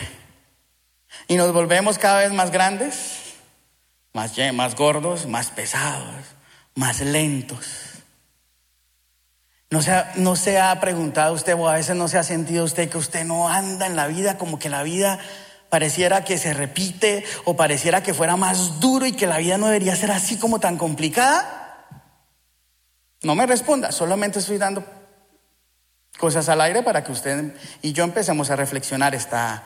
Y 1.28 1.36
nos 1.36 1.52
volvemos 1.52 1.98
cada 1.98 2.18
vez 2.18 2.32
más 2.32 2.50
grandes, 2.50 3.34
más, 4.12 4.32
más 4.52 4.74
gordos, 4.74 5.26
más 5.26 5.50
pesados, 5.50 6.14
más 6.74 7.00
lentos. 7.00 7.66
No 9.70 9.82
se, 9.82 9.90
ha, 9.90 10.12
no 10.16 10.36
se 10.36 10.60
ha 10.60 10.78
preguntado 10.80 11.34
usted 11.34 11.54
o 11.54 11.68
a 11.68 11.74
veces 11.74 11.96
no 11.96 12.06
se 12.06 12.18
ha 12.18 12.22
sentido 12.22 12.64
usted 12.64 12.88
que 12.88 12.98
usted 12.98 13.24
no 13.24 13.48
anda 13.48 13.86
en 13.86 13.96
la 13.96 14.06
vida 14.06 14.38
como 14.38 14.58
que 14.58 14.68
la 14.68 14.84
vida 14.84 15.18
pareciera 15.70 16.24
que 16.24 16.38
se 16.38 16.54
repite 16.54 17.24
o 17.44 17.56
pareciera 17.56 18.02
que 18.02 18.14
fuera 18.14 18.36
más 18.36 18.78
duro 18.78 19.06
y 19.06 19.12
que 19.12 19.26
la 19.26 19.38
vida 19.38 19.58
no 19.58 19.66
debería 19.66 19.96
ser 19.96 20.12
así 20.12 20.36
como 20.36 20.60
tan 20.60 20.76
complicada. 20.76 21.65
No 23.26 23.34
me 23.34 23.44
responda, 23.44 23.90
solamente 23.90 24.38
estoy 24.38 24.56
dando 24.56 24.84
cosas 26.16 26.48
al 26.48 26.60
aire 26.60 26.84
para 26.84 27.02
que 27.02 27.10
usted 27.10 27.56
y 27.82 27.92
yo 27.92 28.04
empecemos 28.04 28.50
a 28.50 28.56
reflexionar 28.56 29.16
esta 29.16 29.64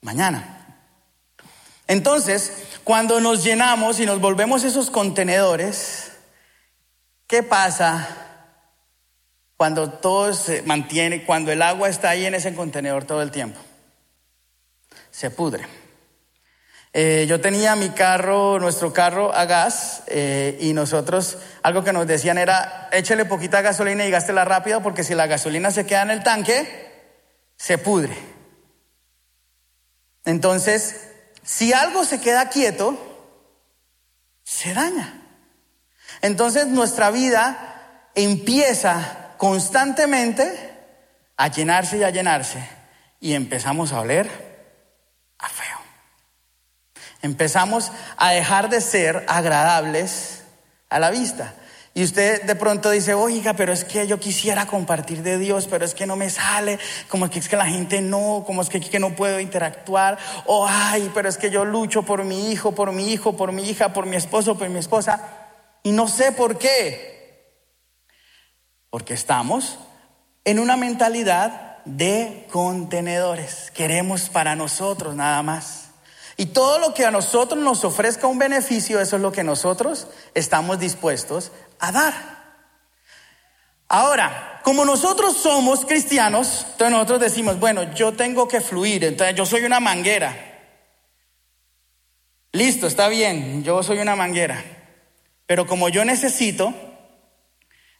mañana. 0.00 0.82
Entonces, 1.86 2.52
cuando 2.82 3.20
nos 3.20 3.44
llenamos 3.44 4.00
y 4.00 4.06
nos 4.06 4.20
volvemos 4.20 4.64
esos 4.64 4.90
contenedores, 4.90 6.10
¿qué 7.28 7.44
pasa 7.44 8.08
cuando 9.56 9.88
todo 9.88 10.32
se 10.32 10.62
mantiene, 10.62 11.24
cuando 11.24 11.52
el 11.52 11.62
agua 11.62 11.88
está 11.88 12.10
ahí 12.10 12.26
en 12.26 12.34
ese 12.34 12.56
contenedor 12.56 13.04
todo 13.04 13.22
el 13.22 13.30
tiempo? 13.30 13.60
Se 15.12 15.30
pudre. 15.30 15.79
Eh, 16.92 17.26
yo 17.28 17.40
tenía 17.40 17.76
mi 17.76 17.90
carro, 17.90 18.58
nuestro 18.58 18.92
carro 18.92 19.32
a 19.32 19.44
gas, 19.44 20.02
eh, 20.08 20.58
y 20.60 20.72
nosotros 20.72 21.38
algo 21.62 21.84
que 21.84 21.92
nos 21.92 22.06
decían 22.06 22.36
era, 22.36 22.88
échale 22.90 23.24
poquita 23.24 23.62
gasolina 23.62 24.04
y 24.04 24.10
gástela 24.10 24.44
rápido 24.44 24.82
porque 24.82 25.04
si 25.04 25.14
la 25.14 25.28
gasolina 25.28 25.70
se 25.70 25.86
queda 25.86 26.02
en 26.02 26.10
el 26.10 26.24
tanque, 26.24 26.90
se 27.56 27.78
pudre. 27.78 28.16
Entonces, 30.24 31.08
si 31.44 31.72
algo 31.72 32.04
se 32.04 32.20
queda 32.20 32.48
quieto, 32.48 32.98
se 34.42 34.74
daña. 34.74 35.22
Entonces 36.22 36.66
nuestra 36.66 37.10
vida 37.10 38.10
empieza 38.14 39.34
constantemente 39.36 40.70
a 41.36 41.48
llenarse 41.48 41.98
y 41.98 42.02
a 42.02 42.10
llenarse 42.10 42.68
y 43.20 43.34
empezamos 43.34 43.92
a 43.92 44.00
oler. 44.00 44.49
Empezamos 47.22 47.92
a 48.16 48.30
dejar 48.30 48.70
de 48.70 48.80
ser 48.80 49.24
agradables 49.28 50.42
a 50.88 50.98
la 50.98 51.10
vista. 51.10 51.54
Y 51.92 52.04
usted 52.04 52.44
de 52.44 52.54
pronto 52.54 52.90
dice, 52.90 53.14
oiga, 53.14 53.54
pero 53.54 53.72
es 53.72 53.84
que 53.84 54.06
yo 54.06 54.20
quisiera 54.20 54.66
compartir 54.66 55.22
de 55.22 55.38
Dios, 55.38 55.66
pero 55.68 55.84
es 55.84 55.92
que 55.92 56.06
no 56.06 56.14
me 56.14 56.30
sale, 56.30 56.78
como 57.08 57.28
que 57.28 57.40
es 57.40 57.48
que 57.48 57.56
la 57.56 57.66
gente 57.66 58.00
no, 58.00 58.44
como 58.46 58.62
es 58.62 58.68
que, 58.68 58.78
que 58.78 59.00
no 59.00 59.16
puedo 59.16 59.40
interactuar, 59.40 60.16
o 60.46 60.66
ay, 60.68 61.10
pero 61.12 61.28
es 61.28 61.36
que 61.36 61.50
yo 61.50 61.64
lucho 61.64 62.04
por 62.04 62.24
mi 62.24 62.52
hijo, 62.52 62.72
por 62.72 62.92
mi 62.92 63.12
hijo, 63.12 63.36
por 63.36 63.50
mi 63.50 63.68
hija, 63.68 63.92
por 63.92 64.06
mi 64.06 64.14
esposo, 64.14 64.56
por 64.56 64.68
mi 64.68 64.78
esposa, 64.78 65.20
y 65.82 65.90
no 65.90 66.06
sé 66.06 66.30
por 66.30 66.58
qué. 66.58 67.58
Porque 68.88 69.14
estamos 69.14 69.78
en 70.44 70.60
una 70.60 70.76
mentalidad 70.76 71.78
de 71.84 72.46
contenedores, 72.52 73.72
queremos 73.72 74.28
para 74.28 74.54
nosotros 74.54 75.16
nada 75.16 75.42
más. 75.42 75.89
Y 76.40 76.46
todo 76.46 76.78
lo 76.78 76.94
que 76.94 77.04
a 77.04 77.10
nosotros 77.10 77.62
nos 77.62 77.84
ofrezca 77.84 78.26
un 78.26 78.38
beneficio, 78.38 78.98
eso 78.98 79.16
es 79.16 79.20
lo 79.20 79.30
que 79.30 79.44
nosotros 79.44 80.06
estamos 80.32 80.80
dispuestos 80.80 81.52
a 81.78 81.92
dar. 81.92 82.14
Ahora, 83.88 84.58
como 84.64 84.86
nosotros 84.86 85.36
somos 85.36 85.84
cristianos, 85.84 86.64
entonces 86.70 86.92
nosotros 86.92 87.20
decimos, 87.20 87.60
bueno, 87.60 87.92
yo 87.92 88.14
tengo 88.14 88.48
que 88.48 88.62
fluir, 88.62 89.04
entonces 89.04 89.36
yo 89.36 89.44
soy 89.44 89.64
una 89.64 89.80
manguera. 89.80 90.34
Listo, 92.52 92.86
está 92.86 93.08
bien, 93.08 93.62
yo 93.62 93.82
soy 93.82 93.98
una 93.98 94.16
manguera. 94.16 94.64
Pero 95.44 95.66
como 95.66 95.90
yo 95.90 96.06
necesito, 96.06 96.72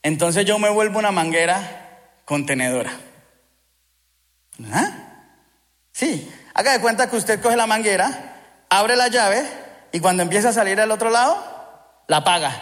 entonces 0.02 0.46
yo 0.46 0.58
me 0.58 0.70
vuelvo 0.70 0.98
una 0.98 1.12
manguera 1.12 2.14
contenedora. 2.24 2.90
¿Ah? 4.72 4.92
Sí, 5.92 6.26
haga 6.54 6.72
de 6.72 6.80
cuenta 6.80 7.08
que 7.08 7.16
usted 7.16 7.40
coge 7.40 7.56
la 7.56 7.66
manguera 7.66 8.30
abre 8.70 8.96
la 8.96 9.08
llave 9.08 9.44
y 9.92 10.00
cuando 10.00 10.22
empieza 10.22 10.50
a 10.50 10.52
salir 10.54 10.80
al 10.80 10.92
otro 10.92 11.10
lado, 11.10 11.36
la 12.06 12.18
apaga 12.18 12.54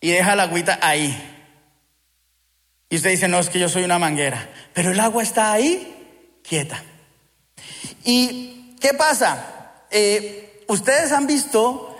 y 0.00 0.10
deja 0.10 0.36
la 0.36 0.42
agüita 0.42 0.78
ahí. 0.82 1.34
Y 2.90 2.96
usted 2.96 3.10
dice, 3.10 3.28
no, 3.28 3.38
es 3.38 3.48
que 3.48 3.58
yo 3.58 3.68
soy 3.68 3.84
una 3.84 3.98
manguera, 3.98 4.48
pero 4.74 4.90
el 4.90 5.00
agua 5.00 5.22
está 5.22 5.52
ahí 5.52 6.40
quieta. 6.42 6.82
¿Y 8.04 8.76
qué 8.80 8.94
pasa? 8.94 9.84
Eh, 9.90 10.64
¿Ustedes 10.66 11.12
han 11.12 11.26
visto 11.26 11.96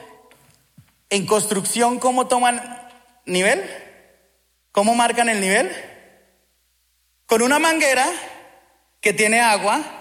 en 1.08 1.26
construcción 1.26 1.98
cómo 1.98 2.26
toman 2.26 2.60
nivel? 3.24 3.64
¿Cómo 4.72 4.94
marcan 4.94 5.28
el 5.28 5.40
nivel? 5.40 5.70
Con 7.26 7.42
una 7.42 7.58
manguera 7.58 8.06
que 9.00 9.12
tiene 9.12 9.40
agua 9.40 9.97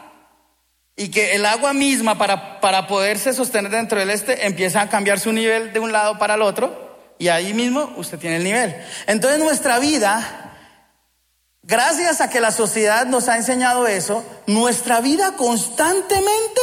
y 0.99 1.09
que 1.09 1.35
el 1.35 1.45
agua 1.45 1.73
misma 1.73 2.17
para, 2.17 2.59
para 2.59 2.87
poderse 2.87 3.31
sostener 3.31 3.71
dentro 3.71 3.99
del 3.99 4.09
este 4.09 4.47
empieza 4.47 4.81
a 4.81 4.89
cambiar 4.89 5.19
su 5.19 5.31
nivel 5.31 5.71
de 5.71 5.79
un 5.79 5.91
lado 5.91 6.17
para 6.17 6.33
el 6.33 6.41
otro 6.41 7.15
y 7.19 7.27
ahí 7.27 7.53
mismo 7.53 7.93
usted 7.97 8.17
tiene 8.17 8.37
el 8.37 8.43
nivel. 8.43 8.75
Entonces 9.05 9.39
nuestra 9.39 9.77
vida, 9.77 10.55
gracias 11.61 12.19
a 12.19 12.31
que 12.31 12.41
la 12.41 12.51
sociedad 12.51 13.05
nos 13.05 13.29
ha 13.29 13.37
enseñado 13.37 13.85
eso, 13.87 14.25
nuestra 14.47 14.99
vida 14.99 15.35
constantemente 15.37 16.61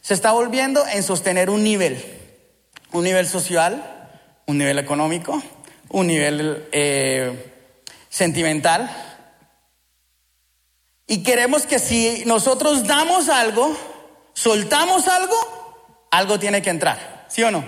se 0.00 0.14
está 0.14 0.30
volviendo 0.30 0.86
en 0.86 1.02
sostener 1.02 1.50
un 1.50 1.64
nivel, 1.64 2.02
un 2.92 3.02
nivel 3.02 3.26
social, 3.26 4.10
un 4.46 4.58
nivel 4.58 4.78
económico, 4.78 5.42
un 5.88 6.06
nivel 6.06 6.68
eh, 6.70 7.52
sentimental, 8.08 9.11
y 11.06 11.22
queremos 11.22 11.66
que 11.66 11.78
si 11.78 12.24
nosotros 12.26 12.86
damos 12.86 13.28
algo, 13.28 13.76
soltamos 14.32 15.08
algo, 15.08 15.36
algo 16.10 16.38
tiene 16.38 16.62
que 16.62 16.70
entrar, 16.70 17.26
¿sí 17.28 17.42
o 17.42 17.50
no? 17.50 17.64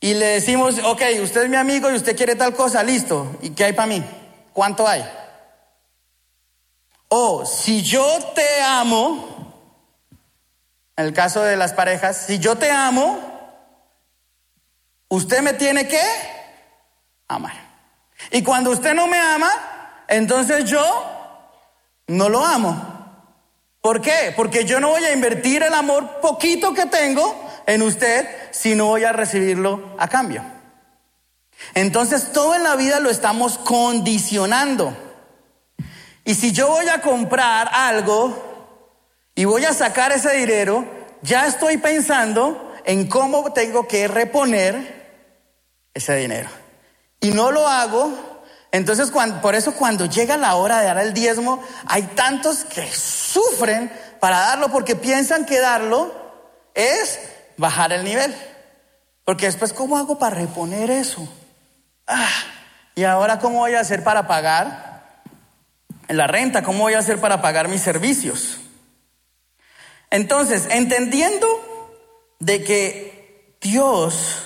Y 0.00 0.14
le 0.14 0.26
decimos, 0.26 0.76
ok, 0.82 1.02
usted 1.22 1.44
es 1.44 1.50
mi 1.50 1.56
amigo 1.56 1.90
y 1.90 1.94
usted 1.94 2.16
quiere 2.16 2.34
tal 2.34 2.54
cosa, 2.54 2.82
listo. 2.82 3.38
¿Y 3.42 3.50
qué 3.50 3.64
hay 3.64 3.72
para 3.74 3.86
mí? 3.86 4.02
¿Cuánto 4.52 4.88
hay? 4.88 5.04
O 7.08 7.44
si 7.44 7.82
yo 7.82 8.06
te 8.34 8.62
amo, 8.62 9.54
en 10.96 11.04
el 11.04 11.12
caso 11.12 11.42
de 11.42 11.56
las 11.56 11.74
parejas, 11.74 12.16
si 12.16 12.38
yo 12.38 12.56
te 12.56 12.70
amo, 12.70 13.18
usted 15.08 15.42
me 15.42 15.52
tiene 15.52 15.86
que 15.86 16.00
amar. 17.28 17.54
Y 18.30 18.42
cuando 18.42 18.70
usted 18.70 18.94
no 18.94 19.06
me 19.06 19.18
ama, 19.18 19.50
entonces 20.08 20.64
yo 20.64 21.19
no 22.10 22.28
lo 22.28 22.44
amo. 22.44 22.76
¿Por 23.80 24.00
qué? 24.00 24.32
Porque 24.36 24.64
yo 24.64 24.80
no 24.80 24.90
voy 24.90 25.04
a 25.04 25.12
invertir 25.12 25.62
el 25.62 25.72
amor 25.72 26.20
poquito 26.20 26.74
que 26.74 26.86
tengo 26.86 27.48
en 27.66 27.82
usted 27.82 28.28
si 28.50 28.74
no 28.74 28.86
voy 28.86 29.04
a 29.04 29.12
recibirlo 29.12 29.94
a 29.96 30.08
cambio. 30.08 30.44
Entonces 31.74 32.32
todo 32.32 32.54
en 32.54 32.64
la 32.64 32.74
vida 32.74 33.00
lo 33.00 33.10
estamos 33.10 33.58
condicionando. 33.58 34.94
Y 36.24 36.34
si 36.34 36.52
yo 36.52 36.68
voy 36.68 36.88
a 36.88 37.00
comprar 37.00 37.70
algo 37.72 38.74
y 39.34 39.44
voy 39.44 39.64
a 39.64 39.72
sacar 39.72 40.12
ese 40.12 40.34
dinero, 40.34 40.84
ya 41.22 41.46
estoy 41.46 41.76
pensando 41.76 42.74
en 42.84 43.06
cómo 43.06 43.52
tengo 43.52 43.86
que 43.86 44.08
reponer 44.08 45.22
ese 45.94 46.16
dinero. 46.16 46.50
Y 47.20 47.30
no 47.30 47.50
lo 47.52 47.68
hago 47.68 48.29
entonces, 48.72 49.10
por 49.42 49.54
eso 49.54 49.74
cuando 49.74 50.06
llega 50.06 50.36
la 50.36 50.54
hora 50.54 50.80
de 50.80 50.86
dar 50.86 50.98
el 50.98 51.12
diezmo, 51.12 51.62
hay 51.86 52.02
tantos 52.02 52.64
que 52.64 52.90
sufren 52.92 53.90
para 54.20 54.38
darlo 54.38 54.70
porque 54.70 54.94
piensan 54.94 55.44
que 55.44 55.58
darlo 55.58 56.14
es 56.74 57.18
bajar 57.56 57.92
el 57.92 58.04
nivel. 58.04 58.34
Porque 59.24 59.46
después, 59.46 59.72
¿cómo 59.72 59.98
hago 59.98 60.18
para 60.18 60.36
reponer 60.36 60.90
eso? 60.90 61.28
Ah, 62.06 62.28
y 62.94 63.04
ahora, 63.04 63.40
¿cómo 63.40 63.58
voy 63.58 63.74
a 63.74 63.80
hacer 63.80 64.04
para 64.04 64.28
pagar 64.28 65.22
la 66.08 66.26
renta? 66.26 66.62
¿Cómo 66.62 66.80
voy 66.80 66.94
a 66.94 67.00
hacer 67.00 67.20
para 67.20 67.42
pagar 67.42 67.68
mis 67.68 67.82
servicios? 67.82 68.60
Entonces, 70.10 70.68
entendiendo 70.70 71.46
de 72.38 72.62
que 72.62 73.56
Dios 73.60 74.44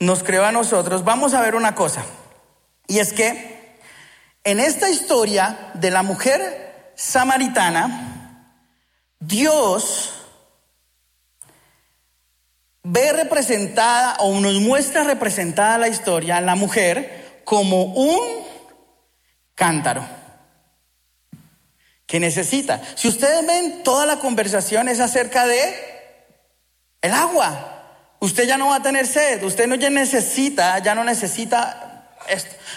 nos 0.00 0.22
creó 0.22 0.44
a 0.44 0.52
nosotros, 0.52 1.04
vamos 1.04 1.34
a 1.34 1.40
ver 1.40 1.54
una 1.54 1.74
cosa. 1.74 2.04
Y 2.88 2.98
es 2.98 3.12
que 3.12 3.58
en 4.42 4.58
esta 4.58 4.88
historia 4.88 5.70
de 5.74 5.90
la 5.90 6.02
mujer 6.02 6.92
samaritana, 6.96 8.54
Dios 9.20 10.14
ve 12.82 13.12
representada 13.12 14.16
o 14.20 14.40
nos 14.40 14.54
muestra 14.54 15.04
representada 15.04 15.76
la 15.76 15.88
historia, 15.88 16.40
la 16.40 16.54
mujer, 16.54 17.42
como 17.44 17.84
un 17.84 18.18
cántaro 19.54 20.06
que 22.06 22.18
necesita. 22.18 22.80
Si 22.94 23.06
ustedes 23.06 23.46
ven, 23.46 23.82
toda 23.82 24.06
la 24.06 24.18
conversación 24.18 24.88
es 24.88 24.98
acerca 24.98 25.46
de 25.46 25.74
el 27.02 27.12
agua. 27.12 27.74
Usted 28.20 28.48
ya 28.48 28.56
no 28.56 28.68
va 28.68 28.76
a 28.76 28.82
tener 28.82 29.06
sed, 29.06 29.42
usted 29.44 29.66
no 29.66 29.74
ya 29.74 29.90
necesita, 29.90 30.78
ya 30.78 30.94
no 30.94 31.04
necesita 31.04 31.87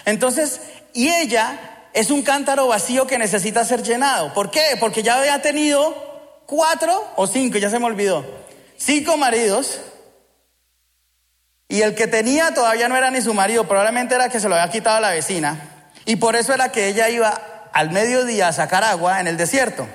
Entonces, 0.06 0.62
y 0.94 1.10
ella 1.10 1.60
es 1.94 2.10
un 2.10 2.22
cántaro 2.22 2.68
vacío 2.68 3.08
que 3.08 3.18
necesita 3.18 3.66
ser 3.66 3.84
llenado. 3.84 4.34
¿Por 4.34 4.52
qué? 4.52 4.78
Porque 4.80 5.04
ya 5.04 5.18
había 5.18 5.42
tenido 5.42 6.42
cuatro 6.46 7.12
o 7.16 7.28
cinco, 7.28 7.58
ya 7.58 7.70
se 7.70 7.80
me 7.80 7.86
olvidó, 7.86 8.26
cinco 8.78 9.18
maridos. 9.18 9.80
Y 11.68 11.82
el 11.82 11.96
que 11.96 12.08
tenía 12.08 12.54
todavía 12.54 12.90
no 12.90 12.98
era 12.98 13.12
ni 13.12 13.22
su 13.22 13.34
marido, 13.34 13.66
probablemente 13.68 14.16
era 14.16 14.30
que 14.30 14.40
se 14.40 14.50
lo 14.50 14.56
había 14.56 14.70
quitado 14.72 14.98
a 14.98 15.02
la 15.02 15.12
vecina. 15.12 15.92
Y 16.06 16.18
por 16.18 16.36
eso 16.36 16.54
era 16.54 16.72
que 16.72 16.88
ella 16.88 17.10
iba 17.10 17.70
al 17.72 17.92
mediodía 17.92 18.50
a 18.50 18.54
sacar 18.54 18.84
agua 18.84 19.22
en 19.22 19.28
el 19.28 19.38
desierto. 19.38 19.88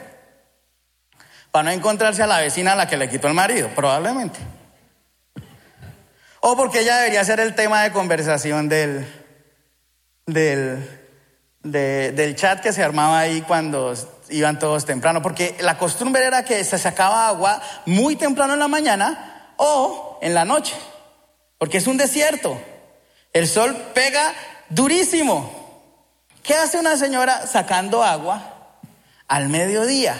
Para 1.50 1.64
no 1.64 1.70
encontrarse 1.70 2.22
a 2.22 2.26
la 2.26 2.40
vecina 2.40 2.72
a 2.72 2.76
la 2.76 2.88
que 2.88 2.96
le 2.96 3.10
quitó 3.10 3.28
el 3.28 3.34
marido, 3.34 3.68
probablemente. 3.74 4.38
O 6.40 6.56
porque 6.56 6.80
ella 6.80 6.96
debería 6.96 7.24
ser 7.24 7.40
el 7.40 7.54
tema 7.54 7.82
de 7.82 7.92
conversación 7.92 8.68
del, 8.68 9.06
del, 10.26 11.00
del 11.62 12.36
chat 12.36 12.60
que 12.60 12.72
se 12.72 12.82
armaba 12.82 13.20
ahí 13.20 13.42
cuando 13.42 13.94
iban 14.28 14.58
todos 14.58 14.84
temprano, 14.84 15.22
porque 15.22 15.56
la 15.60 15.78
costumbre 15.78 16.24
era 16.24 16.44
que 16.44 16.62
se 16.64 16.78
sacaba 16.78 17.28
agua 17.28 17.60
muy 17.86 18.16
temprano 18.16 18.54
en 18.54 18.58
la 18.58 18.68
mañana 18.68 19.54
o 19.56 20.18
en 20.20 20.34
la 20.34 20.44
noche, 20.44 20.76
porque 21.58 21.78
es 21.78 21.86
un 21.86 21.96
desierto. 21.96 22.60
El 23.32 23.46
sol 23.46 23.76
pega 23.94 24.34
durísimo. 24.68 25.64
¿Qué 26.42 26.54
hace 26.54 26.78
una 26.78 26.96
señora 26.96 27.46
sacando 27.46 28.02
agua 28.02 28.78
al 29.28 29.48
mediodía? 29.48 30.16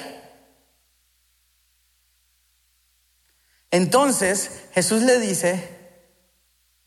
Entonces 3.71 4.51
Jesús 4.73 5.03
le 5.03 5.19
dice, 5.19 5.69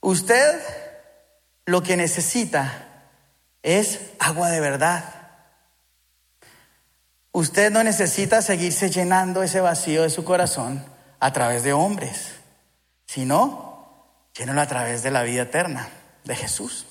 usted 0.02 0.60
lo 1.66 1.84
que 1.84 1.98
necesita 1.98 2.89
es 3.64 4.00
agua 4.20 4.50
de 4.50 4.60
verdad. 4.60 5.04
Usted 7.32 7.72
no 7.72 7.84
necesita 7.84 8.42
seguirse 8.42 8.90
llenando 8.90 9.44
ese 9.44 9.62
vacío 9.62 10.04
de 10.04 10.10
su 10.10 10.24
corazón 10.24 10.84
a 11.20 11.32
través 11.32 11.64
de 11.64 11.74
hombres, 11.74 12.32
sino 13.06 14.30
llénalo 14.34 14.62
a 14.62 14.68
través 14.68 15.04
de 15.04 15.12
la 15.12 15.24
vida 15.24 15.44
eterna 15.44 15.90
de 16.24 16.36
Jesús. 16.36 16.89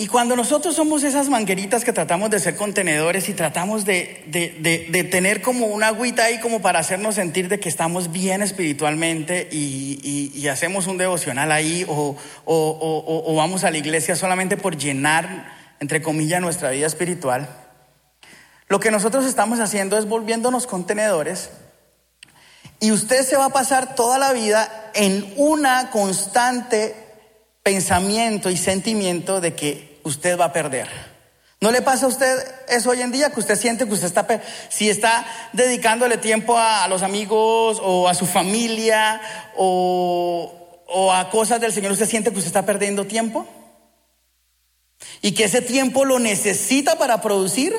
Y 0.00 0.06
cuando 0.06 0.36
nosotros 0.36 0.76
somos 0.76 1.02
esas 1.02 1.28
mangueritas 1.28 1.84
que 1.84 1.92
tratamos 1.92 2.30
de 2.30 2.38
ser 2.38 2.54
contenedores 2.54 3.28
y 3.28 3.34
tratamos 3.34 3.84
de, 3.84 5.08
tener 5.10 5.42
como 5.42 5.66
una 5.66 5.88
agüita 5.88 6.22
ahí 6.22 6.38
como 6.38 6.62
para 6.62 6.78
hacernos 6.78 7.16
sentir 7.16 7.48
de 7.48 7.58
que 7.58 7.68
estamos 7.68 8.12
bien 8.12 8.40
espiritualmente 8.40 9.48
y, 9.50 10.46
hacemos 10.46 10.86
un 10.86 10.98
devocional 10.98 11.50
ahí 11.50 11.84
o, 11.88 12.16
o, 12.44 13.34
vamos 13.34 13.64
a 13.64 13.72
la 13.72 13.78
iglesia 13.78 14.14
solamente 14.14 14.56
por 14.56 14.76
llenar, 14.76 15.52
entre 15.80 16.00
comillas, 16.00 16.40
nuestra 16.40 16.70
vida 16.70 16.86
espiritual, 16.86 17.48
lo 18.68 18.78
que 18.78 18.92
nosotros 18.92 19.26
estamos 19.26 19.58
haciendo 19.58 19.98
es 19.98 20.06
volviéndonos 20.06 20.68
contenedores 20.68 21.50
y 22.78 22.92
usted 22.92 23.24
se 23.24 23.36
va 23.36 23.46
a 23.46 23.52
pasar 23.52 23.96
toda 23.96 24.16
la 24.16 24.32
vida 24.32 24.92
en 24.94 25.34
una 25.36 25.90
constante 25.90 26.94
pensamiento 27.64 28.48
y 28.48 28.56
sentimiento 28.56 29.40
de 29.40 29.54
que 29.54 29.87
usted 30.08 30.38
va 30.38 30.46
a 30.46 30.52
perder. 30.52 30.88
¿No 31.60 31.72
le 31.72 31.82
pasa 31.82 32.06
a 32.06 32.08
usted 32.08 32.38
eso 32.68 32.90
hoy 32.90 33.02
en 33.02 33.10
día? 33.10 33.30
Que 33.30 33.40
usted 33.40 33.56
siente 33.56 33.84
que 33.86 33.92
usted 33.92 34.06
está, 34.06 34.26
si 34.68 34.88
está 34.88 35.26
dedicándole 35.52 36.16
tiempo 36.16 36.56
a, 36.56 36.86
los 36.86 37.02
amigos 37.02 37.80
o 37.82 38.08
a 38.08 38.14
su 38.14 38.26
familia 38.26 39.20
o, 39.56 40.84
o 40.86 41.12
a 41.12 41.30
cosas 41.30 41.60
del 41.60 41.72
Señor, 41.72 41.92
usted 41.92 42.08
siente 42.08 42.30
que 42.30 42.38
usted 42.38 42.48
está 42.48 42.64
perdiendo 42.64 43.06
tiempo. 43.06 43.46
Y 45.20 45.32
que 45.32 45.44
ese 45.44 45.60
tiempo 45.60 46.04
lo 46.04 46.18
necesita 46.20 46.96
para 46.96 47.20
producir. 47.20 47.74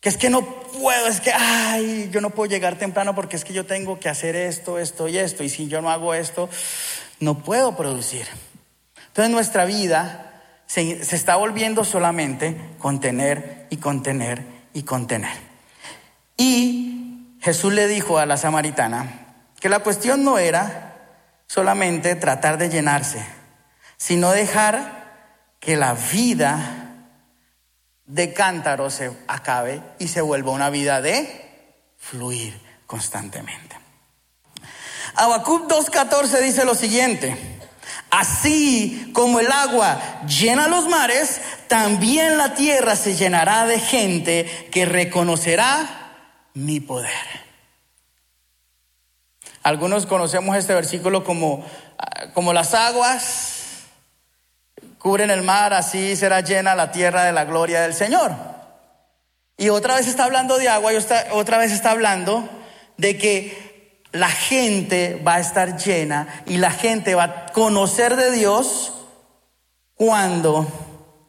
Que 0.00 0.08
es 0.08 0.16
que 0.16 0.30
no 0.30 0.62
puedo, 0.80 1.06
es 1.08 1.20
que, 1.20 1.32
ay, 1.32 2.08
yo 2.10 2.20
no 2.20 2.30
puedo 2.30 2.48
llegar 2.48 2.78
temprano 2.78 3.14
porque 3.14 3.36
es 3.36 3.44
que 3.44 3.52
yo 3.52 3.66
tengo 3.66 3.98
que 4.00 4.08
hacer 4.08 4.34
esto, 4.34 4.78
esto 4.78 5.08
y 5.08 5.18
esto. 5.18 5.44
Y 5.44 5.50
si 5.50 5.68
yo 5.68 5.82
no 5.82 5.90
hago 5.90 6.14
esto, 6.14 6.48
no 7.20 7.42
puedo 7.42 7.76
producir. 7.76 8.26
Entonces 9.16 9.32
nuestra 9.32 9.64
vida 9.64 10.42
se, 10.66 10.92
está 10.92 11.36
volviendo 11.36 11.84
solamente 11.84 12.54
contener 12.78 13.66
y 13.70 13.78
contener 13.78 14.44
y 14.74 14.82
contener. 14.82 15.32
Y 16.36 17.38
Jesús 17.40 17.72
le 17.72 17.88
dijo 17.88 18.18
a 18.18 18.26
la 18.26 18.36
samaritana 18.36 19.38
que 19.58 19.70
la 19.70 19.78
cuestión 19.78 20.22
no 20.22 20.36
era 20.36 20.98
solamente 21.46 22.14
tratar 22.14 22.58
de 22.58 22.68
llenarse, 22.68 23.24
sino 23.96 24.32
dejar 24.32 25.54
que 25.60 25.78
la 25.78 25.94
vida 25.94 27.06
de 28.04 28.34
cántaro 28.34 28.90
se 28.90 29.10
acabe 29.28 29.80
y 29.98 30.08
se 30.08 30.20
vuelva 30.20 30.52
una 30.52 30.68
vida 30.68 31.00
de 31.00 31.72
fluir 31.96 32.60
constantemente. 32.86 33.78
Habacuc 35.14 35.70
2.14 35.70 36.38
dice 36.42 36.66
lo 36.66 36.74
siguiente. 36.74 37.55
Así 38.16 39.10
como 39.12 39.40
el 39.40 39.52
agua 39.52 40.22
llena 40.26 40.68
los 40.68 40.88
mares, 40.88 41.38
también 41.68 42.38
la 42.38 42.54
tierra 42.54 42.96
se 42.96 43.14
llenará 43.14 43.66
de 43.66 43.78
gente 43.78 44.68
que 44.72 44.86
reconocerá 44.86 46.14
mi 46.54 46.80
poder. 46.80 47.12
Algunos 49.62 50.06
conocemos 50.06 50.56
este 50.56 50.72
versículo 50.72 51.24
como, 51.24 51.62
como 52.32 52.54
las 52.54 52.72
aguas 52.72 53.56
cubren 54.96 55.30
el 55.30 55.42
mar, 55.42 55.74
así 55.74 56.16
será 56.16 56.40
llena 56.40 56.74
la 56.74 56.92
tierra 56.92 57.24
de 57.24 57.32
la 57.32 57.44
gloria 57.44 57.82
del 57.82 57.92
Señor. 57.92 58.32
Y 59.58 59.68
otra 59.68 59.96
vez 59.96 60.06
está 60.06 60.24
hablando 60.24 60.56
de 60.56 60.70
agua 60.70 60.94
y 60.94 60.96
otra 61.32 61.58
vez 61.58 61.70
está 61.70 61.90
hablando 61.90 62.48
de 62.96 63.18
que 63.18 63.65
la 64.16 64.30
gente 64.30 65.22
va 65.26 65.34
a 65.34 65.40
estar 65.40 65.76
llena 65.76 66.42
y 66.46 66.56
la 66.56 66.70
gente 66.70 67.14
va 67.14 67.24
a 67.24 67.46
conocer 67.52 68.16
de 68.16 68.30
Dios 68.32 68.92
cuando 69.94 70.66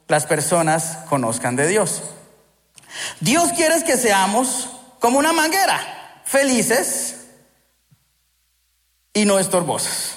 las 0.07 0.25
personas 0.25 0.99
conozcan 1.09 1.55
de 1.55 1.67
Dios. 1.67 2.03
Dios 3.19 3.51
quiere 3.53 3.83
que 3.83 3.97
seamos 3.97 4.69
como 4.99 5.19
una 5.19 5.33
manguera, 5.33 6.21
felices, 6.25 7.17
y 9.17 9.25
no 9.25 9.39
estorbosas. 9.39 10.15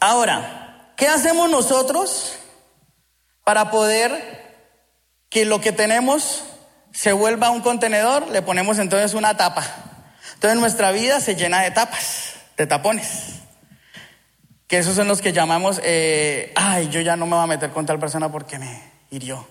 Ahora, 0.00 0.94
¿qué 0.96 1.08
hacemos 1.08 1.50
nosotros 1.50 2.36
para 3.44 3.70
poder 3.70 4.64
que 5.28 5.44
lo 5.44 5.60
que 5.60 5.72
tenemos 5.72 6.42
se 6.90 7.12
vuelva 7.12 7.50
un 7.50 7.60
contenedor? 7.60 8.28
Le 8.28 8.40
ponemos 8.40 8.78
entonces 8.78 9.12
una 9.12 9.36
tapa. 9.36 9.89
Entonces 10.34 10.58
nuestra 10.58 10.92
vida 10.92 11.20
se 11.20 11.36
llena 11.36 11.62
de 11.62 11.70
tapas, 11.70 12.34
de 12.56 12.66
tapones. 12.66 13.40
Que 14.66 14.78
esos 14.78 14.94
son 14.94 15.08
los 15.08 15.20
que 15.20 15.32
llamamos, 15.32 15.80
eh, 15.82 16.52
ay, 16.54 16.88
yo 16.90 17.00
ya 17.00 17.16
no 17.16 17.26
me 17.26 17.34
voy 17.34 17.44
a 17.44 17.48
meter 17.48 17.70
con 17.70 17.86
tal 17.86 17.98
persona 17.98 18.30
porque 18.30 18.58
me 18.58 18.82
hirió. 19.10 19.46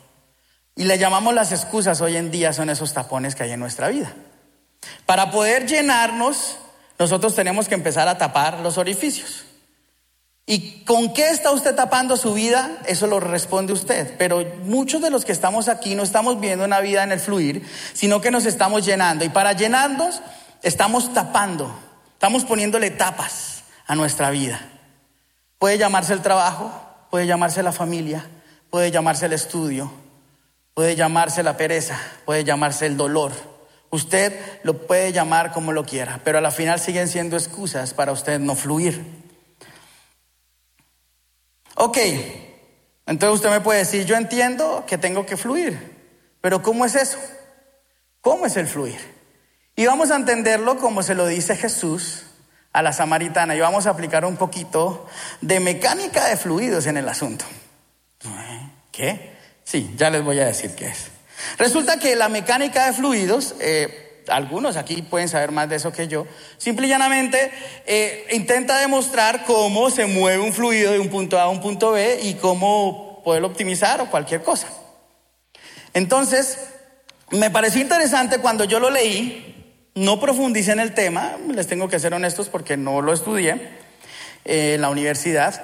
Y 0.76 0.86
le 0.86 0.98
llamamos 0.98 1.34
las 1.34 1.52
excusas 1.52 2.00
hoy 2.02 2.16
en 2.16 2.32
día, 2.32 2.54
son 2.54 2.70
esos 2.70 2.94
tapones 2.94 3.36
que 3.36 3.44
hay 3.44 3.52
en 3.52 3.60
nuestra 3.60 3.90
vida. 3.90 4.14
Para 5.06 5.30
poder 5.30 5.68
llenarnos 5.68 6.58
nosotros 7.00 7.34
tenemos 7.34 7.70
que 7.70 7.76
empezar 7.76 8.10
a 8.10 8.18
tapar 8.18 8.60
los 8.60 8.78
orificios. 8.78 9.46
¿Y 10.46 10.84
con 10.84 11.14
qué 11.14 11.30
está 11.30 11.52
usted 11.52 11.74
tapando 11.74 12.18
su 12.18 12.34
vida? 12.34 12.80
Eso 12.86 13.08
lo 13.08 13.22
responde 13.22 13.72
usted. 13.72 14.16
Pero 14.18 14.44
muchos 14.64 15.02
de 15.02 15.10
los 15.10 15.24
que 15.24 15.32
estamos 15.32 15.70
aquí 15.70 15.96
no 15.96 16.04
estamos 16.04 16.42
viendo 16.42 16.66
una 16.66 16.82
vida 16.82 17.04
en 17.04 17.14
el 17.14 17.20
fluir, 17.22 17.66
sino 17.94 18.20
que 18.20 18.32
nos 18.32 18.46
estamos 18.46 18.86
llenando. 18.86 19.24
Y 19.24 19.30
para 19.30 19.54
llenarnos, 19.54 20.22
estamos 20.62 21.14
tapando, 21.14 21.74
estamos 22.14 22.46
poniéndole 22.46 22.92
tapas 22.92 23.64
a 23.88 23.96
nuestra 23.96 24.30
vida. 24.30 24.62
Puede 25.58 25.78
llamarse 25.78 26.14
el 26.14 26.22
trabajo, 26.22 26.72
puede 27.10 27.28
llamarse 27.28 27.64
la 27.64 27.72
familia, 27.72 28.26
puede 28.70 28.92
llamarse 28.92 29.26
el 29.26 29.34
estudio, 29.34 29.92
puede 30.74 30.96
llamarse 30.96 31.44
la 31.44 31.58
pereza, 31.58 32.00
puede 32.26 32.44
llamarse 32.44 32.86
el 32.86 32.98
dolor 32.98 33.34
Usted 33.92 34.40
lo 34.64 34.86
puede 34.86 35.12
llamar 35.12 35.52
como 35.52 35.72
lo 35.72 35.84
quiera, 35.84 36.22
pero 36.24 36.38
a 36.38 36.42
la 36.42 36.52
final 36.52 36.80
siguen 36.80 37.08
siendo 37.08 37.38
excusas 37.38 37.94
para 37.94 38.12
usted 38.12 38.40
no 38.40 38.56
fluir. 38.56 39.04
Ok, 41.76 41.98
entonces 43.08 43.36
usted 43.36 43.50
me 43.50 43.62
puede 43.62 43.80
decir, 43.80 44.06
yo 44.06 44.16
entiendo 44.16 44.84
que 44.86 44.98
tengo 44.98 45.26
que 45.26 45.38
fluir, 45.38 45.98
pero 46.40 46.62
¿cómo 46.62 46.86
es 46.86 46.94
eso? 46.96 47.18
¿Cómo 48.22 48.46
es 48.46 48.58
el 48.58 48.68
fluir? 48.68 49.19
Y 49.80 49.86
vamos 49.86 50.12
a 50.12 50.18
entenderlo 50.18 50.78
como 50.78 51.04
se 51.04 51.16
lo 51.16 51.26
dice 51.26 51.56
Jesús 51.56 52.24
a 52.74 52.82
la 52.82 52.92
samaritana 52.92 53.56
y 53.56 53.62
vamos 53.62 53.88
a 53.88 53.92
aplicar 53.92 54.26
un 54.26 54.36
poquito 54.36 55.08
de 55.40 55.62
mecánica 55.62 56.28
de 56.28 56.36
fluidos 56.36 56.86
en 56.86 56.98
el 56.98 57.08
asunto. 57.08 57.46
¿Qué? 58.92 59.38
Sí, 59.64 59.94
ya 59.96 60.10
les 60.10 60.22
voy 60.22 60.38
a 60.42 60.46
decir 60.46 60.76
qué 60.76 60.88
es. 60.88 61.06
Resulta 61.58 61.98
que 61.98 62.18
la 62.18 62.28
mecánica 62.28 62.88
de 62.88 62.92
fluidos, 62.92 63.56
eh, 63.62 64.26
algunos 64.28 64.76
aquí 64.76 65.02
pueden 65.02 65.30
saber 65.30 65.54
más 65.54 65.70
de 65.70 65.78
eso 65.78 65.94
que 65.94 66.10
yo, 66.10 66.28
simple 66.58 66.86
y 66.86 66.90
llanamente 66.90 67.50
eh, 67.86 68.28
intenta 68.34 68.80
demostrar 68.80 69.46
cómo 69.46 69.90
se 69.90 70.08
mueve 70.08 70.44
un 70.44 70.52
fluido 70.52 70.92
de 70.92 71.00
un 71.00 71.08
punto 71.08 71.40
A 71.40 71.44
a 71.44 71.48
un 71.48 71.62
punto 71.62 71.92
B 71.92 72.20
y 72.24 72.34
cómo 72.34 73.22
poderlo 73.24 73.48
optimizar 73.48 74.02
o 74.02 74.10
cualquier 74.10 74.44
cosa. 74.44 74.68
Entonces, 75.94 76.68
me 77.32 77.50
pareció 77.50 77.80
interesante 77.80 78.40
cuando 78.40 78.66
yo 78.66 78.82
lo 78.82 78.90
leí, 78.90 79.56
no 79.96 80.20
profundicé 80.20 80.72
en 80.72 80.80
el 80.80 80.94
tema, 80.94 81.38
les 81.48 81.68
tengo 81.68 81.90
que 81.90 82.00
ser 82.00 82.14
honestos 82.14 82.50
porque 82.50 82.78
no 82.78 83.02
lo 83.02 83.14
estudié 83.14 83.70
eh, 84.46 84.76
en 84.76 84.82
la 84.82 84.90
universidad. 84.90 85.62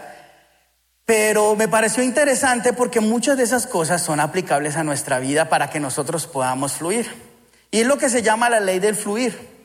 Pero 1.06 1.56
me 1.56 1.68
pareció 1.68 2.04
interesante 2.04 2.74
porque 2.74 3.00
muchas 3.00 3.38
de 3.38 3.44
esas 3.44 3.68
cosas 3.68 4.02
son 4.02 4.20
aplicables 4.20 4.76
a 4.76 4.84
nuestra 4.84 5.20
vida 5.20 5.50
para 5.50 5.70
que 5.70 5.80
nosotros 5.80 6.26
podamos 6.26 6.74
fluir. 6.74 7.08
Y 7.70 7.82
es 7.82 7.88
lo 7.88 7.98
que 7.98 8.10
se 8.10 8.24
llama 8.24 8.50
la 8.50 8.60
ley 8.60 8.80
del 8.80 8.96
fluir. 8.96 9.56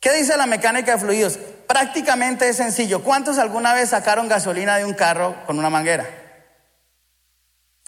¿Qué 0.00 0.12
dice 0.12 0.36
la 0.36 0.44
mecánica 0.44 0.92
de 0.92 0.98
fluidos? 0.98 1.38
Prácticamente 1.66 2.46
es 2.46 2.56
sencillo. 2.56 3.02
¿Cuántos 3.02 3.38
alguna 3.38 3.72
vez 3.72 3.88
sacaron 3.88 4.28
gasolina 4.28 4.76
de 4.76 4.84
un 4.84 4.92
carro 4.92 5.34
con 5.46 5.58
una 5.58 5.70
manguera? 5.70 6.06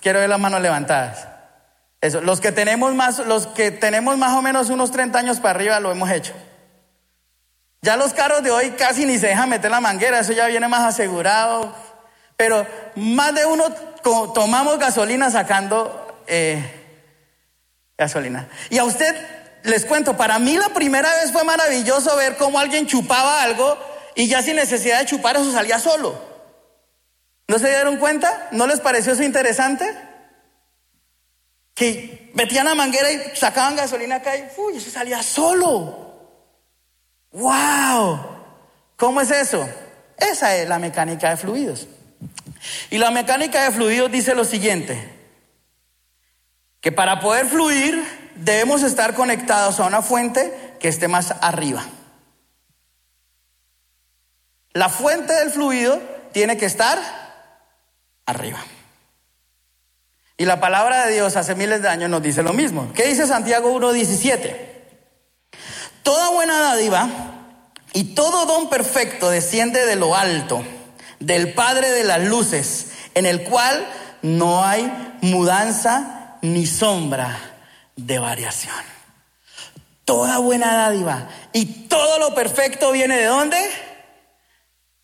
Quiero 0.01 0.21
ver 0.21 0.31
las 0.31 0.41
manos 0.41 0.63
levantadas. 0.63 1.36
Los 2.15 2.41
que 2.41 2.53
tenemos 2.53 2.95
más, 2.95 3.19
los 3.21 3.47
que 3.47 3.71
tenemos 3.71 4.17
más 4.19 4.33
o 4.33 4.43
menos 4.43 4.71
unos 4.71 4.91
30 4.91 5.19
años 5.19 5.41
para 5.41 5.51
arriba 5.59 5.81
lo 5.81 5.91
hemos 5.91 6.11
hecho. 6.11 6.35
Ya 7.83 7.97
los 7.97 8.13
carros 8.13 8.43
de 8.43 8.51
hoy 8.51 8.71
casi 8.71 9.07
ni 9.07 9.19
se 9.19 9.29
dejan 9.29 9.49
meter 9.49 9.71
la 9.71 9.81
manguera, 9.81 10.19
eso 10.19 10.33
ya 10.33 10.47
viene 10.47 10.67
más 10.69 10.83
asegurado, 10.83 11.73
pero 12.37 12.67
más 12.97 13.35
de 13.35 13.47
uno 13.47 13.65
tomamos 14.35 14.79
gasolina 14.79 15.31
sacando 15.31 16.21
eh, 16.27 16.63
gasolina. 17.97 18.49
Y 18.71 18.79
a 18.79 18.85
usted 18.85 19.15
les 19.63 19.85
cuento, 19.85 20.17
para 20.17 20.39
mí 20.39 20.57
la 20.57 20.69
primera 20.71 21.13
vez 21.17 21.33
fue 21.33 21.45
maravilloso 21.45 22.17
ver 22.17 22.37
cómo 22.37 22.59
alguien 22.59 22.87
chupaba 22.87 23.43
algo 23.43 23.79
y 24.15 24.29
ya 24.29 24.43
sin 24.43 24.57
necesidad 24.57 25.01
de 25.01 25.07
chupar 25.07 25.37
eso 25.37 25.53
salía 25.53 25.79
solo. 25.79 26.19
¿No 27.49 27.59
se 27.59 27.69
dieron 27.69 27.97
cuenta? 27.99 28.49
¿No 28.51 28.67
les 28.67 28.81
pareció 28.81 29.13
eso 29.13 29.23
interesante? 29.23 30.06
Que 31.77 32.31
metían 32.33 32.65
la 32.65 32.75
manguera 32.75 33.13
y 33.13 33.37
sacaban 33.37 33.77
gasolina 33.77 34.17
acá 34.17 34.35
y 34.35 34.49
uy, 34.57 34.79
eso 34.79 34.91
salía 34.91 35.23
solo. 35.23 36.07
¡Wow! 37.33 38.19
¿Cómo 38.97 39.21
es 39.21 39.31
eso? 39.31 39.69
Esa 40.17 40.57
es 40.57 40.67
la 40.67 40.79
mecánica 40.79 41.29
de 41.31 41.37
fluidos. 41.37 41.87
Y 42.91 42.97
la 42.97 43.11
mecánica 43.11 43.63
de 43.63 43.73
fluidos 43.73 44.11
dice 44.11 44.35
lo 44.35 44.47
siguiente, 44.47 45.13
que 46.81 46.93
para 46.93 47.21
poder 47.21 47.47
fluir 47.47 48.03
debemos 48.37 48.83
estar 48.83 49.15
conectados 49.15 49.79
a 49.79 49.85
una 49.85 50.01
fuente 50.01 50.77
que 50.81 50.89
esté 50.89 51.09
más 51.09 51.35
arriba. 51.43 51.85
La 54.73 54.89
fuente 54.89 55.35
del 55.35 55.51
fluido 55.51 56.01
tiene 56.33 56.57
que 56.57 56.65
estar 56.65 56.99
arriba. 58.25 58.65
Y 60.39 60.45
la 60.45 60.61
palabra 60.61 61.07
de 61.07 61.15
Dios 61.15 61.37
hace 61.37 61.55
miles 61.55 61.81
de 61.83 61.89
años 61.89 62.11
nos 62.11 62.23
dice 62.23 62.43
lo 62.43 62.53
mismo. 62.53 62.93
¿Qué 62.95 63.07
dice 63.07 63.27
Santiago 63.27 63.75
1.17? 63.79 64.55
Toda 66.03 66.31
buena 66.31 66.61
dádiva 66.61 67.09
y 67.95 68.15
todo 68.15 68.45
don 68.45 68.69
perfecto 68.69 69.31
desciende 69.31 69.87
de 69.87 69.97
lo 69.97 70.15
alto 70.15 70.63
del 71.21 71.55
Padre 71.55 71.91
de 71.91 72.05
las 72.05 72.23
Luces, 72.23 72.89
en 73.15 73.25
el 73.25 73.45
cual 73.45 73.87
no 74.21 74.65
hay 74.65 75.17
mudanza 75.23 76.37
ni 76.43 76.67
sombra 76.67 77.39
de 77.97 78.19
variación. 78.19 78.75
Toda 80.05 80.39
buena 80.39 80.75
dádiva 80.75 81.29
y 81.53 81.65
todo 81.89 82.19
lo 82.19 82.35
perfecto 82.35 82.93
viene 82.93 83.17
de 83.17 83.25
dónde? 83.25 83.59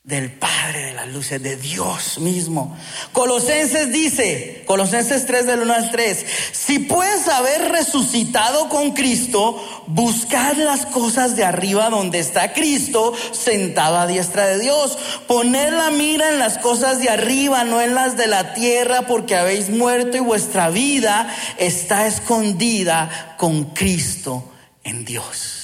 Del 0.04 0.32
Padre 0.32 0.86
de 0.86 0.92
las 0.94 1.06
luces, 1.06 1.40
de 1.40 1.56
Dios 1.56 2.18
mismo. 2.18 2.76
Colosenses 3.12 3.92
dice, 3.92 4.64
Colosenses 4.66 5.26
3 5.26 5.46
del 5.46 5.60
1 5.60 5.72
al 5.72 5.90
3, 5.92 6.26
si 6.50 6.80
puedes 6.80 7.28
haber 7.28 7.70
resucitado 7.70 8.68
con 8.68 8.94
Cristo, 8.94 9.84
buscad 9.86 10.56
las 10.56 10.86
cosas 10.86 11.36
de 11.36 11.44
arriba 11.44 11.88
donde 11.88 12.18
está 12.18 12.52
Cristo 12.52 13.14
sentado 13.30 13.96
a 13.96 14.08
diestra 14.08 14.46
de 14.46 14.58
Dios. 14.58 14.98
Poned 15.28 15.72
la 15.72 15.90
mira 15.90 16.30
en 16.30 16.40
las 16.40 16.58
cosas 16.58 16.98
de 16.98 17.08
arriba, 17.08 17.62
no 17.62 17.80
en 17.80 17.94
las 17.94 18.16
de 18.16 18.26
la 18.26 18.54
tierra, 18.54 19.06
porque 19.06 19.36
habéis 19.36 19.70
muerto 19.70 20.16
y 20.16 20.20
vuestra 20.20 20.68
vida 20.68 21.32
está 21.58 22.08
escondida 22.08 23.36
con 23.38 23.66
Cristo 23.66 24.50
en 24.82 25.04
Dios. 25.04 25.61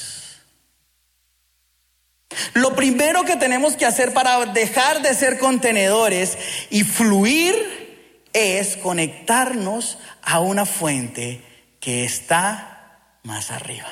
Lo 2.55 2.75
primero 2.75 3.25
que 3.25 3.37
tenemos 3.37 3.77
que 3.77 3.87
hacer 3.87 4.13
para 4.13 4.47
dejar 4.47 5.03
de 5.03 5.15
ser 5.15 5.39
contenedores 5.39 6.39
y 6.71 6.85
fluir 6.85 8.25
es 8.33 8.77
conectarnos 8.77 9.99
a 10.23 10.41
una 10.41 10.67
fuente 10.67 11.43
que 11.81 12.05
está 12.05 13.19
más 13.23 13.51
arriba. 13.51 13.89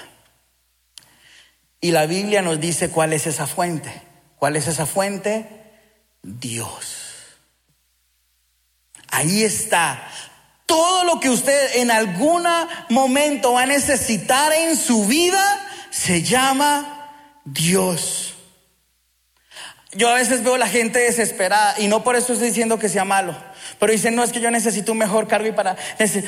Y 1.80 1.90
la 1.90 2.06
Biblia 2.06 2.42
nos 2.42 2.60
dice 2.60 2.90
cuál 2.90 3.12
es 3.12 3.26
esa 3.26 3.46
fuente. 3.46 3.92
¿Cuál 4.36 4.56
es 4.56 4.66
esa 4.66 4.86
fuente? 4.86 5.46
Dios. 6.22 7.06
Ahí 9.08 9.42
está. 9.42 10.08
Todo 10.66 11.04
lo 11.04 11.20
que 11.20 11.30
usted 11.30 11.76
en 11.76 11.90
algún 11.90 12.44
momento 12.88 13.52
va 13.52 13.62
a 13.62 13.66
necesitar 13.66 14.52
en 14.52 14.76
su 14.76 15.06
vida 15.06 15.42
se 15.90 16.22
llama 16.22 17.40
Dios. 17.44 18.35
Yo 19.92 20.08
a 20.08 20.14
veces 20.14 20.42
veo 20.42 20.54
a 20.54 20.58
la 20.58 20.68
gente 20.68 20.98
desesperada 20.98 21.76
y 21.78 21.86
no 21.86 22.02
por 22.02 22.16
eso 22.16 22.32
estoy 22.32 22.48
diciendo 22.48 22.78
que 22.78 22.88
sea 22.88 23.04
malo. 23.04 23.36
Pero 23.78 23.92
dicen, 23.92 24.14
no, 24.14 24.24
es 24.24 24.32
que 24.32 24.40
yo 24.40 24.50
necesito 24.50 24.92
un 24.92 24.98
mejor 24.98 25.28
cargo 25.28 25.46
y 25.46 25.52
para, 25.52 25.76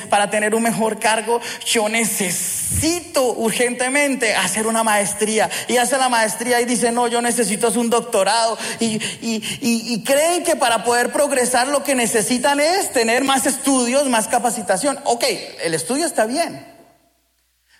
para 0.09 0.29
tener 0.29 0.55
un 0.55 0.63
mejor 0.63 0.99
cargo 0.99 1.41
yo 1.65 1.89
necesito 1.89 3.33
urgentemente 3.33 4.33
hacer 4.33 4.65
una 4.65 4.83
maestría. 4.83 5.49
Y 5.67 5.77
hace 5.77 5.97
la 5.97 6.09
maestría 6.09 6.61
y 6.61 6.65
dice, 6.65 6.91
no, 6.91 7.07
yo 7.07 7.21
necesito 7.21 7.69
un 7.79 7.89
doctorado. 7.89 8.57
Y, 8.79 8.99
y 9.21 10.03
creen 10.03 10.43
que 10.43 10.55
para 10.55 10.83
poder 10.83 11.11
progresar 11.11 11.67
lo 11.67 11.83
que 11.83 11.95
necesitan 11.95 12.59
es 12.59 12.91
tener 12.91 13.23
más 13.23 13.45
estudios, 13.45 14.07
más 14.07 14.27
capacitación. 14.27 14.97
Ok, 15.03 15.25
el 15.63 15.73
estudio 15.73 16.05
está 16.05 16.25
bien. 16.25 16.78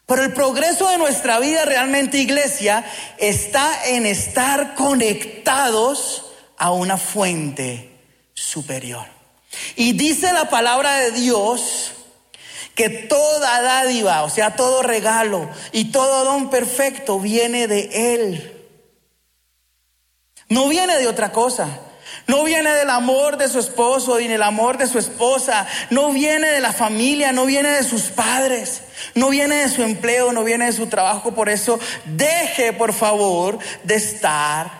Pero 0.10 0.24
el 0.24 0.34
progreso 0.34 0.90
de 0.90 0.98
nuestra 0.98 1.40
vida 1.40 1.66
realmente, 1.66 2.18
iglesia, 2.18 2.84
está 3.20 3.86
en 3.90 4.08
estar 4.08 4.74
conectados 4.74 6.26
a 6.58 6.72
una 6.72 6.98
fuente 6.98 7.92
superior. 8.34 9.06
Y 9.76 9.94
dice 9.94 10.34
la 10.34 10.50
palabra 10.50 10.96
de 10.96 11.12
Dios 11.12 11.92
que 12.74 12.90
toda 12.90 13.62
dádiva, 13.62 14.24
o 14.24 14.32
sea, 14.32 14.56
todo 14.56 14.82
regalo 14.82 15.48
y 15.74 15.92
todo 15.92 16.26
don 16.26 16.50
perfecto 16.50 17.20
viene 17.20 17.68
de 17.68 18.16
Él. 18.16 18.66
No 20.48 20.70
viene 20.70 20.98
de 20.98 21.08
otra 21.08 21.32
cosa. 21.32 21.68
No 22.26 22.44
viene 22.44 22.74
del 22.74 22.90
amor 22.90 23.38
de 23.38 23.48
su 23.48 23.60
esposo 23.60 24.18
ni 24.18 24.28
del 24.28 24.42
amor 24.42 24.80
de 24.80 24.88
su 24.88 24.98
esposa. 24.98 25.68
No 25.92 26.12
viene 26.12 26.48
de 26.50 26.62
la 26.62 26.74
familia, 26.74 27.32
no 27.32 27.46
viene 27.46 27.70
de 27.70 27.84
sus 27.84 28.06
padres. 28.06 28.82
No 29.16 29.30
viene 29.30 29.56
de 29.56 29.70
su 29.70 29.84
empleo, 29.84 30.32
no 30.32 30.44
viene 30.44 30.66
de 30.66 30.74
su 30.74 30.88
trabajo. 30.88 31.34
Por 31.34 31.50
eso 31.50 31.80
deje, 32.06 32.74
por 32.74 32.94
favor, 32.94 33.60
de 33.84 33.96
estar 33.96 34.80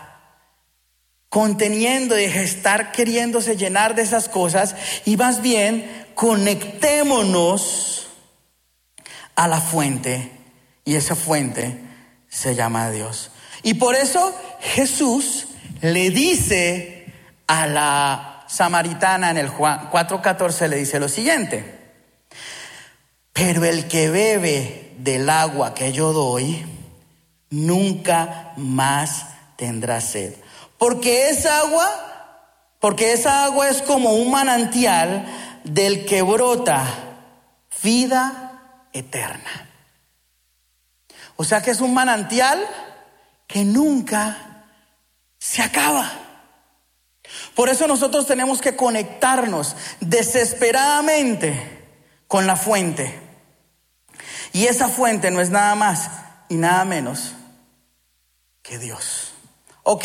conteniendo 1.28 2.18
y 2.18 2.24
estar 2.24 2.92
queriéndose 2.92 3.56
llenar 3.56 3.94
de 3.94 4.02
esas 4.02 4.28
cosas 4.28 4.74
y 5.04 5.16
más 5.16 5.40
bien 5.40 6.06
conectémonos 6.14 8.08
a 9.36 9.46
la 9.48 9.60
fuente 9.60 10.32
y 10.84 10.96
esa 10.96 11.14
fuente 11.14 11.78
se 12.28 12.54
llama 12.56 12.90
Dios. 12.90 13.30
Y 13.62 13.74
por 13.74 13.94
eso 13.94 14.34
Jesús 14.60 15.46
le 15.80 16.10
dice 16.10 17.06
a 17.46 17.66
la 17.66 18.44
samaritana 18.48 19.30
en 19.30 19.38
el 19.38 19.48
Juan 19.48 19.88
4:14 19.90 20.68
le 20.68 20.76
dice 20.76 20.98
lo 20.98 21.08
siguiente: 21.08 21.79
Pero 23.42 23.64
el 23.64 23.88
que 23.88 24.10
bebe 24.10 24.92
del 24.98 25.30
agua 25.30 25.72
que 25.72 25.92
yo 25.92 26.12
doy 26.12 26.62
nunca 27.48 28.52
más 28.58 29.28
tendrá 29.56 30.02
sed. 30.02 30.34
Porque 30.76 31.30
esa 31.30 31.60
agua, 31.60 31.88
porque 32.80 33.14
esa 33.14 33.46
agua 33.46 33.70
es 33.70 33.80
como 33.80 34.12
un 34.12 34.30
manantial 34.30 35.24
del 35.64 36.04
que 36.04 36.20
brota 36.20 36.84
vida 37.82 38.60
eterna. 38.92 39.70
O 41.36 41.44
sea 41.44 41.62
que 41.62 41.70
es 41.70 41.80
un 41.80 41.94
manantial 41.94 42.62
que 43.46 43.64
nunca 43.64 44.66
se 45.38 45.62
acaba. 45.62 46.12
Por 47.54 47.70
eso 47.70 47.86
nosotros 47.86 48.26
tenemos 48.26 48.60
que 48.60 48.76
conectarnos 48.76 49.76
desesperadamente 50.00 51.78
con 52.26 52.46
la 52.46 52.56
fuente. 52.56 53.29
Y 54.52 54.66
esa 54.66 54.88
fuente 54.88 55.30
no 55.30 55.40
es 55.40 55.50
nada 55.50 55.74
más 55.74 56.10
y 56.48 56.56
nada 56.56 56.84
menos 56.84 57.32
que 58.62 58.78
Dios. 58.78 59.32
Ok, 59.82 60.04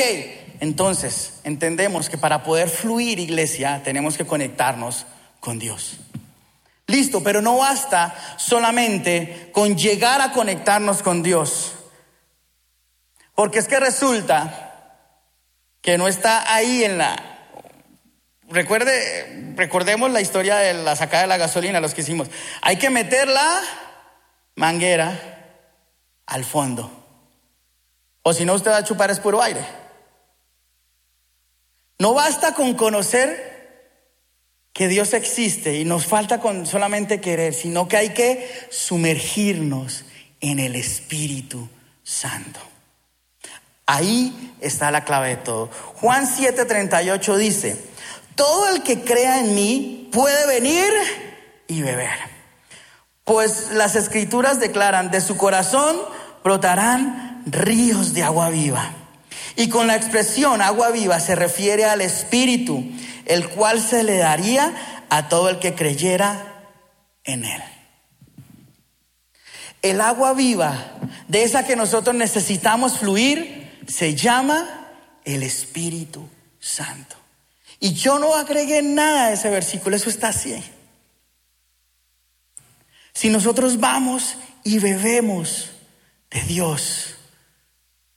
entonces, 0.59 1.39
entendemos 1.43 2.09
que 2.09 2.17
para 2.17 2.43
poder 2.43 2.69
fluir, 2.69 3.19
iglesia, 3.19 3.81
tenemos 3.83 4.17
que 4.17 4.25
conectarnos 4.25 5.05
con 5.39 5.59
Dios. 5.59 5.97
Listo, 6.87 7.23
pero 7.23 7.41
no 7.41 7.57
basta 7.57 8.15
solamente 8.37 9.49
con 9.51 9.75
llegar 9.75 10.21
a 10.21 10.31
conectarnos 10.31 11.01
con 11.01 11.23
Dios. 11.23 11.73
Porque 13.33 13.59
es 13.59 13.67
que 13.67 13.79
resulta 13.79 14.65
que 15.81 15.97
no 15.97 16.07
está 16.07 16.53
ahí 16.53 16.83
en 16.83 16.97
la... 16.97 17.15
Recuerde, 18.47 19.53
recordemos 19.55 20.11
la 20.11 20.21
historia 20.21 20.57
de 20.57 20.73
la 20.73 20.95
sacada 20.95 21.23
de 21.23 21.27
la 21.27 21.37
gasolina, 21.37 21.79
los 21.79 21.93
que 21.93 22.01
hicimos. 22.01 22.29
Hay 22.61 22.77
que 22.77 22.91
meter 22.91 23.27
la 23.27 23.61
manguera 24.55 25.19
al 26.25 26.43
fondo. 26.43 26.91
O 28.21 28.33
si 28.33 28.45
no, 28.45 28.53
usted 28.53 28.71
va 28.71 28.77
a 28.77 28.83
chupar 28.83 29.11
es 29.11 29.19
puro 29.19 29.41
aire. 29.41 29.65
No 31.99 32.13
basta 32.13 32.53
con 32.53 32.73
conocer 32.73 33.55
que 34.73 34.87
Dios 34.87 35.13
existe 35.13 35.77
y 35.77 35.85
nos 35.85 36.05
falta 36.05 36.39
con 36.39 36.65
solamente 36.65 37.21
querer, 37.21 37.53
sino 37.53 37.87
que 37.87 37.97
hay 37.97 38.09
que 38.09 38.67
sumergirnos 38.69 40.03
en 40.41 40.59
el 40.59 40.75
Espíritu 40.75 41.69
Santo. 42.03 42.59
Ahí 43.85 44.55
está 44.59 44.91
la 44.91 45.05
clave 45.05 45.29
de 45.29 45.37
todo. 45.37 45.69
Juan 46.01 46.27
7:38 46.27 47.37
dice, 47.37 47.77
todo 48.35 48.67
el 48.69 48.83
que 48.83 49.01
crea 49.01 49.39
en 49.39 49.55
mí 49.55 50.09
puede 50.11 50.45
venir 50.47 50.91
y 51.67 51.81
beber. 51.81 52.34
Pues 53.25 53.71
las 53.71 53.95
escrituras 53.95 54.59
declaran, 54.59 55.09
de 55.09 55.19
su 55.19 55.35
corazón 55.35 55.97
brotarán 56.43 57.43
ríos 57.47 58.13
de 58.13 58.23
agua 58.23 58.49
viva. 58.49 58.91
Y 59.55 59.67
con 59.69 59.87
la 59.87 59.95
expresión 59.95 60.61
agua 60.61 60.91
viva 60.91 61.19
se 61.19 61.33
refiere 61.35 61.85
al 61.85 62.01
Espíritu, 62.01 62.83
el 63.25 63.49
cual 63.49 63.81
se 63.81 64.03
le 64.03 64.17
daría 64.17 65.05
a 65.09 65.27
todo 65.27 65.49
el 65.49 65.57
que 65.57 65.73
creyera 65.73 66.67
en 67.23 67.45
Él. 67.45 67.63
El 69.81 70.01
agua 70.01 70.33
viva, 70.33 70.77
de 71.27 71.43
esa 71.43 71.65
que 71.65 71.75
nosotros 71.75 72.15
necesitamos 72.15 72.99
fluir, 72.99 73.81
se 73.87 74.13
llama 74.13 74.87
el 75.23 75.41
Espíritu 75.41 76.29
Santo. 76.59 77.15
Y 77.79 77.93
yo 77.93 78.19
no 78.19 78.35
agregué 78.35 78.83
nada 78.83 79.25
a 79.25 79.31
ese 79.31 79.49
versículo, 79.49 79.95
eso 79.95 80.09
está 80.09 80.27
así. 80.27 80.63
Si 83.15 83.29
nosotros 83.29 83.79
vamos 83.79 84.35
y 84.65 84.77
bebemos 84.77 85.71
de 86.29 86.41
Dios, 86.41 87.15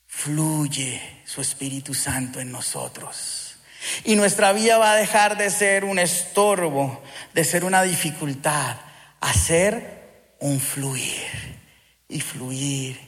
fluye 0.06 1.00
su 1.24 1.40
Espíritu 1.40 1.94
Santo 1.94 2.40
en 2.40 2.50
nosotros. 2.50 3.54
Y 4.02 4.16
nuestra 4.16 4.52
vida 4.52 4.76
va 4.76 4.92
a 4.92 4.96
dejar 4.96 5.38
de 5.38 5.50
ser 5.50 5.84
un 5.84 6.00
estorbo, 6.00 7.00
de 7.32 7.44
ser 7.44 7.64
una 7.64 7.84
dificultad, 7.84 8.76
a 9.20 9.32
ser 9.32 10.34
un 10.40 10.58
fluir 10.58 11.60
y 12.08 12.20
fluir 12.20 13.00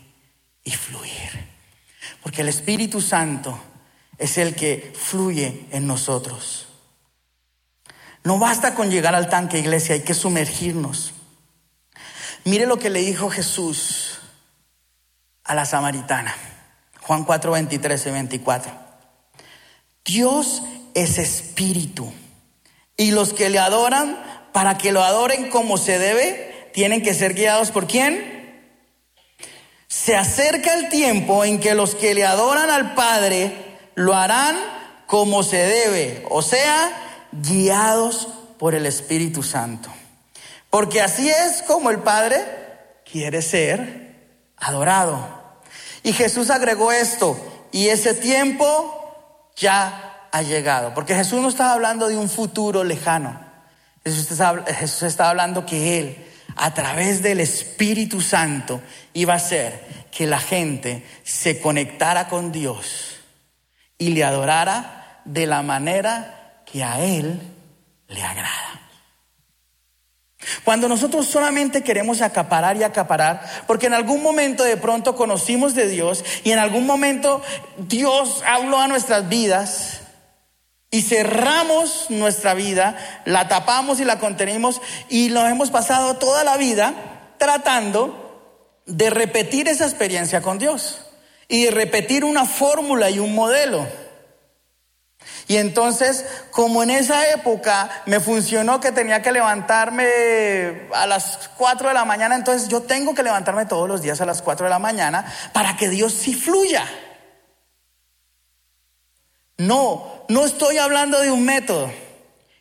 y 0.62 0.70
fluir. 0.70 1.48
Porque 2.22 2.42
el 2.42 2.48
Espíritu 2.50 3.00
Santo 3.00 3.60
es 4.16 4.38
el 4.38 4.54
que 4.54 4.92
fluye 4.94 5.66
en 5.72 5.88
nosotros. 5.88 6.68
No 8.22 8.38
basta 8.38 8.76
con 8.76 8.90
llegar 8.90 9.16
al 9.16 9.28
tanque, 9.28 9.58
iglesia, 9.58 9.96
hay 9.96 10.02
que 10.02 10.14
sumergirnos. 10.14 11.14
Mire 12.44 12.66
lo 12.66 12.78
que 12.78 12.90
le 12.90 13.00
dijo 13.00 13.30
Jesús 13.30 14.18
a 15.44 15.54
la 15.54 15.64
samaritana. 15.64 16.34
Juan 17.00 17.24
4, 17.24 17.52
23 17.52 18.06
y 18.06 18.10
24. 18.10 18.72
Dios 20.04 20.62
es 20.94 21.18
espíritu. 21.18 22.12
Y 22.96 23.10
los 23.12 23.32
que 23.32 23.50
le 23.50 23.58
adoran, 23.58 24.18
para 24.52 24.78
que 24.78 24.92
lo 24.92 25.02
adoren 25.02 25.50
como 25.50 25.76
se 25.76 25.98
debe, 25.98 26.70
tienen 26.72 27.02
que 27.02 27.14
ser 27.14 27.34
guiados 27.34 27.70
por 27.70 27.86
quién? 27.86 28.40
Se 29.88 30.16
acerca 30.16 30.74
el 30.74 30.88
tiempo 30.88 31.44
en 31.44 31.60
que 31.60 31.74
los 31.74 31.94
que 31.94 32.14
le 32.14 32.24
adoran 32.24 32.70
al 32.70 32.94
Padre 32.94 33.52
lo 33.94 34.14
harán 34.14 34.56
como 35.06 35.42
se 35.42 35.56
debe, 35.56 36.24
o 36.30 36.42
sea, 36.42 37.28
guiados 37.32 38.28
por 38.58 38.76
el 38.76 38.86
Espíritu 38.86 39.42
Santo. 39.42 39.90
Porque 40.70 41.02
así 41.02 41.28
es 41.28 41.62
como 41.62 41.90
el 41.90 41.98
Padre 41.98 42.44
quiere 43.04 43.42
ser 43.42 44.10
adorado. 44.56 45.40
Y 46.02 46.12
Jesús 46.12 46.48
agregó 46.50 46.92
esto, 46.92 47.36
y 47.72 47.88
ese 47.88 48.14
tiempo 48.14 49.50
ya 49.56 50.28
ha 50.32 50.42
llegado, 50.42 50.94
porque 50.94 51.14
Jesús 51.14 51.42
no 51.42 51.48
estaba 51.48 51.72
hablando 51.72 52.08
de 52.08 52.16
un 52.16 52.28
futuro 52.28 52.84
lejano, 52.84 53.38
Jesús 54.04 55.02
está, 55.02 55.28
hablando 55.28 55.66
que 55.66 55.98
Él, 55.98 56.26
a 56.56 56.72
través 56.72 57.22
del 57.22 57.40
Espíritu 57.40 58.20
Santo, 58.20 58.80
iba 59.12 59.34
a 59.34 59.36
hacer 59.36 60.06
que 60.10 60.26
la 60.26 60.38
gente 60.38 61.04
se 61.22 61.60
conectara 61.60 62.28
con 62.28 62.50
Dios 62.50 63.16
y 63.98 64.08
le 64.08 64.24
adorara 64.24 65.20
de 65.26 65.46
la 65.46 65.62
manera 65.62 66.62
que 66.64 66.82
a 66.82 67.00
Él 67.00 67.40
le 68.08 68.22
agrada. 68.22 68.79
Cuando 70.64 70.88
nosotros 70.88 71.26
solamente 71.26 71.82
queremos 71.82 72.20
acaparar 72.20 72.76
y 72.76 72.82
acaparar, 72.82 73.64
porque 73.66 73.86
en 73.86 73.94
algún 73.94 74.22
momento 74.22 74.62
de 74.62 74.76
pronto 74.76 75.16
conocimos 75.16 75.74
de 75.74 75.88
Dios 75.88 76.24
y 76.44 76.52
en 76.52 76.58
algún 76.58 76.86
momento 76.86 77.42
Dios 77.78 78.42
habló 78.46 78.78
a 78.78 78.88
nuestras 78.88 79.28
vidas 79.28 80.00
y 80.90 81.02
cerramos 81.02 82.06
nuestra 82.10 82.54
vida, 82.54 82.96
la 83.24 83.48
tapamos 83.48 84.00
y 84.00 84.04
la 84.04 84.18
contenimos 84.18 84.80
y 85.08 85.28
lo 85.28 85.46
hemos 85.46 85.70
pasado 85.70 86.16
toda 86.16 86.44
la 86.44 86.56
vida 86.56 86.94
tratando 87.38 88.82
de 88.86 89.08
repetir 89.08 89.68
esa 89.68 89.86
experiencia 89.86 90.42
con 90.42 90.58
Dios 90.58 91.06
y 91.48 91.64
de 91.64 91.70
repetir 91.70 92.24
una 92.24 92.44
fórmula 92.44 93.08
y 93.08 93.18
un 93.18 93.34
modelo. 93.34 93.86
Y 95.50 95.56
entonces, 95.56 96.24
como 96.52 96.84
en 96.84 96.90
esa 96.90 97.28
época 97.32 97.90
me 98.06 98.20
funcionó 98.20 98.78
que 98.78 98.92
tenía 98.92 99.20
que 99.20 99.32
levantarme 99.32 100.06
a 100.94 101.08
las 101.08 101.50
4 101.56 101.88
de 101.88 101.94
la 101.94 102.04
mañana, 102.04 102.36
entonces 102.36 102.68
yo 102.68 102.82
tengo 102.82 103.16
que 103.16 103.24
levantarme 103.24 103.66
todos 103.66 103.88
los 103.88 104.00
días 104.00 104.20
a 104.20 104.26
las 104.26 104.42
4 104.42 104.66
de 104.66 104.70
la 104.70 104.78
mañana 104.78 105.24
para 105.52 105.76
que 105.76 105.88
Dios 105.88 106.12
sí 106.12 106.34
fluya. 106.34 106.84
No, 109.58 110.24
no 110.28 110.44
estoy 110.44 110.78
hablando 110.78 111.20
de 111.20 111.32
un 111.32 111.44
método. 111.44 111.90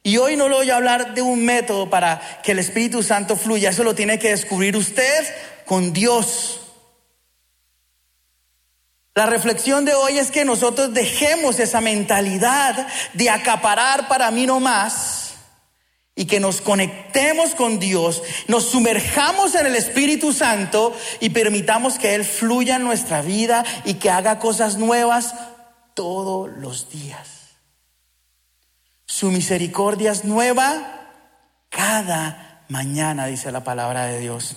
Y 0.01 0.17
hoy 0.17 0.35
no 0.35 0.49
le 0.49 0.55
voy 0.55 0.71
a 0.71 0.77
hablar 0.77 1.13
de 1.13 1.21
un 1.21 1.45
método 1.45 1.91
para 1.91 2.19
que 2.41 2.53
el 2.53 2.59
Espíritu 2.59 3.03
Santo 3.03 3.35
fluya. 3.35 3.69
Eso 3.69 3.83
lo 3.83 3.93
tiene 3.93 4.17
que 4.17 4.29
descubrir 4.29 4.75
usted 4.75 5.27
con 5.63 5.93
Dios. 5.93 6.68
La 9.19 9.25
reflexión 9.25 9.83
de 9.83 9.93
hoy 9.95 10.17
es 10.17 10.31
que 10.31 10.45
nosotros 10.45 10.93
dejemos 10.93 11.59
esa 11.59 11.81
mentalidad 11.81 12.87
de 13.11 13.29
acaparar 13.29 14.07
para 14.07 14.31
mí 14.31 14.45
no 14.45 14.61
más 14.61 15.33
y 16.15 16.23
que 16.23 16.39
nos 16.39 16.61
conectemos 16.61 17.53
con 17.53 17.79
Dios, 17.79 18.23
nos 18.47 18.69
sumerjamos 18.69 19.55
en 19.55 19.65
el 19.65 19.75
Espíritu 19.75 20.31
Santo 20.31 20.95
y 21.19 21.31
permitamos 21.31 21.99
que 21.99 22.15
Él 22.15 22.23
fluya 22.23 22.77
en 22.77 22.85
nuestra 22.85 23.21
vida 23.21 23.65
y 23.83 23.95
que 23.95 24.09
haga 24.09 24.39
cosas 24.39 24.77
nuevas 24.77 25.35
todos 25.95 26.49
los 26.51 26.89
días. 26.89 27.57
Su 29.05 29.31
misericordia 29.31 30.13
es 30.13 30.23
nueva 30.23 31.09
cada 31.67 32.63
mañana, 32.69 33.25
dice 33.25 33.51
la 33.51 33.65
palabra 33.65 34.05
de 34.05 34.21
Dios. 34.21 34.55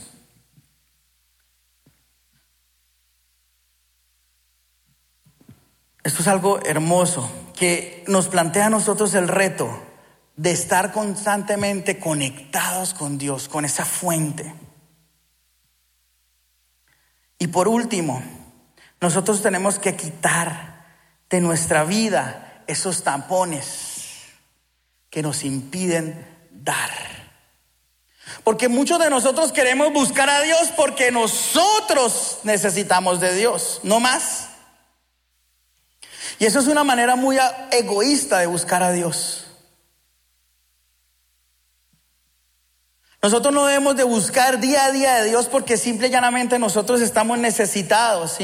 Esto 6.05 6.23
es 6.23 6.29
algo 6.29 6.61
hermoso 6.65 7.31
que 7.55 8.05
nos 8.09 8.29
plantea 8.29 8.67
a 8.67 8.71
nosotros 8.71 9.15
el 9.15 9.29
reto 9.29 9.71
de 10.37 10.51
estar 10.51 10.93
constantemente 10.93 11.99
conectados 11.99 12.95
con 12.95 13.19
Dios, 13.19 13.49
con 13.49 13.65
esa 13.65 13.85
fuente. 13.85 14.53
Y 17.38 17.49
por 17.49 17.69
último, 17.69 18.23
nosotros 19.01 19.43
tenemos 19.43 19.79
que 19.79 19.97
quitar 19.97 20.87
de 21.29 21.41
nuestra 21.41 21.85
vida 21.85 22.62
esos 22.67 23.03
tampones 23.03 24.23
que 25.11 25.23
nos 25.23 25.45
impiden 25.45 26.27
dar. 26.51 26.91
Porque 28.45 28.69
muchos 28.69 28.99
de 28.99 29.11
nosotros 29.11 29.53
queremos 29.53 29.93
buscar 29.93 30.31
a 30.31 30.41
Dios 30.41 30.73
porque 30.77 31.11
nosotros 31.11 32.38
necesitamos 32.45 33.21
de 33.21 33.35
Dios, 33.35 33.81
no 33.83 34.01
más. 34.01 34.52
Y 36.42 36.46
eso 36.46 36.59
es 36.59 36.66
una 36.66 36.83
manera 36.83 37.14
muy 37.14 37.38
egoísta 37.70 38.40
de 38.40 38.46
buscar 38.46 38.83
a 38.83 38.90
Dios. 38.90 39.46
Nosotros 43.22 43.55
no 43.55 43.64
debemos 43.64 43.94
de 43.94 44.02
buscar 44.02 44.59
día 44.59 44.87
a 44.87 44.90
día 44.90 45.14
de 45.22 45.28
Dios 45.28 45.46
porque 45.46 45.76
simple 45.76 46.09
y 46.09 46.11
llanamente 46.11 46.59
nosotros 46.59 47.00
estamos 47.00 47.38
necesitados. 47.38 48.38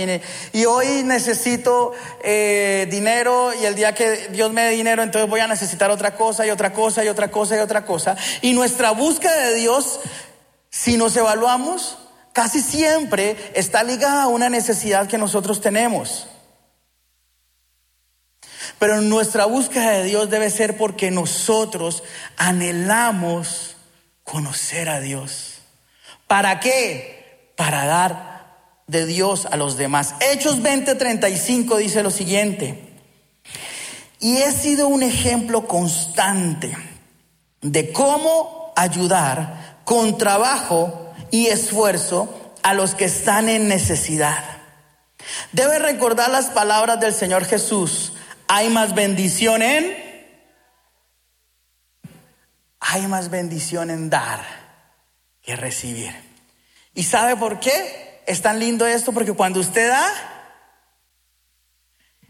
Y, 0.52 0.64
hoy 0.64 1.02
necesito 1.02 1.90
eh, 2.22 2.86
dinero 2.88 3.50
y 3.60 3.64
el 3.64 3.74
día 3.74 3.92
que 3.96 4.28
Dios 4.30 4.52
me 4.52 4.62
dé 4.62 4.70
dinero 4.70 5.02
entonces 5.02 5.28
voy 5.28 5.40
a 5.40 5.48
necesitar 5.48 5.90
otra 5.90 6.14
cosa 6.14 6.46
y 6.46 6.50
otra 6.50 6.72
cosa 6.72 7.04
y 7.04 7.08
otra 7.08 7.32
cosa 7.32 7.56
y 7.56 7.58
otra 7.58 7.84
cosa. 7.84 8.16
Y 8.42 8.52
nuestra 8.52 8.92
búsqueda 8.92 9.34
de 9.48 9.54
Dios, 9.56 9.98
si 10.70 10.96
nos 10.96 11.16
evaluamos, 11.16 11.98
casi 12.32 12.60
siempre 12.60 13.50
está 13.54 13.82
ligada 13.82 14.22
a 14.22 14.28
una 14.28 14.48
necesidad 14.48 15.08
que 15.08 15.18
nosotros 15.18 15.60
tenemos. 15.60 16.28
Pero 18.78 19.00
nuestra 19.00 19.44
búsqueda 19.46 19.90
de 19.90 20.04
Dios 20.04 20.30
debe 20.30 20.50
ser 20.50 20.76
porque 20.76 21.10
nosotros 21.10 22.02
anhelamos 22.36 23.76
conocer 24.22 24.88
a 24.88 25.00
Dios. 25.00 25.60
¿Para 26.26 26.60
qué? 26.60 27.52
Para 27.56 27.86
dar 27.86 28.38
de 28.86 29.06
Dios 29.06 29.46
a 29.46 29.56
los 29.56 29.76
demás. 29.76 30.14
Hechos 30.20 30.62
20:35 30.62 31.76
dice 31.78 32.02
lo 32.02 32.10
siguiente. 32.10 32.84
Y 34.20 34.38
he 34.38 34.52
sido 34.52 34.88
un 34.88 35.02
ejemplo 35.02 35.66
constante 35.66 36.76
de 37.60 37.92
cómo 37.92 38.72
ayudar 38.76 39.78
con 39.84 40.18
trabajo 40.18 41.12
y 41.30 41.46
esfuerzo 41.46 42.52
a 42.62 42.74
los 42.74 42.94
que 42.94 43.06
están 43.06 43.48
en 43.48 43.68
necesidad. 43.68 44.44
Debe 45.52 45.78
recordar 45.78 46.30
las 46.30 46.46
palabras 46.46 47.00
del 47.00 47.14
Señor 47.14 47.44
Jesús 47.44 48.12
hay 48.48 48.70
más 48.70 48.94
bendición 48.94 49.62
en... 49.62 50.08
Hay 52.80 53.06
más 53.06 53.28
bendición 53.28 53.90
en 53.90 54.08
dar 54.08 54.40
que 55.42 55.56
recibir. 55.56 56.12
¿Y 56.94 57.02
sabe 57.02 57.36
por 57.36 57.60
qué? 57.60 58.22
Es 58.26 58.40
tan 58.40 58.58
lindo 58.58 58.86
esto 58.86 59.12
porque 59.12 59.32
cuando 59.32 59.60
usted 59.60 59.88
da, 59.88 60.06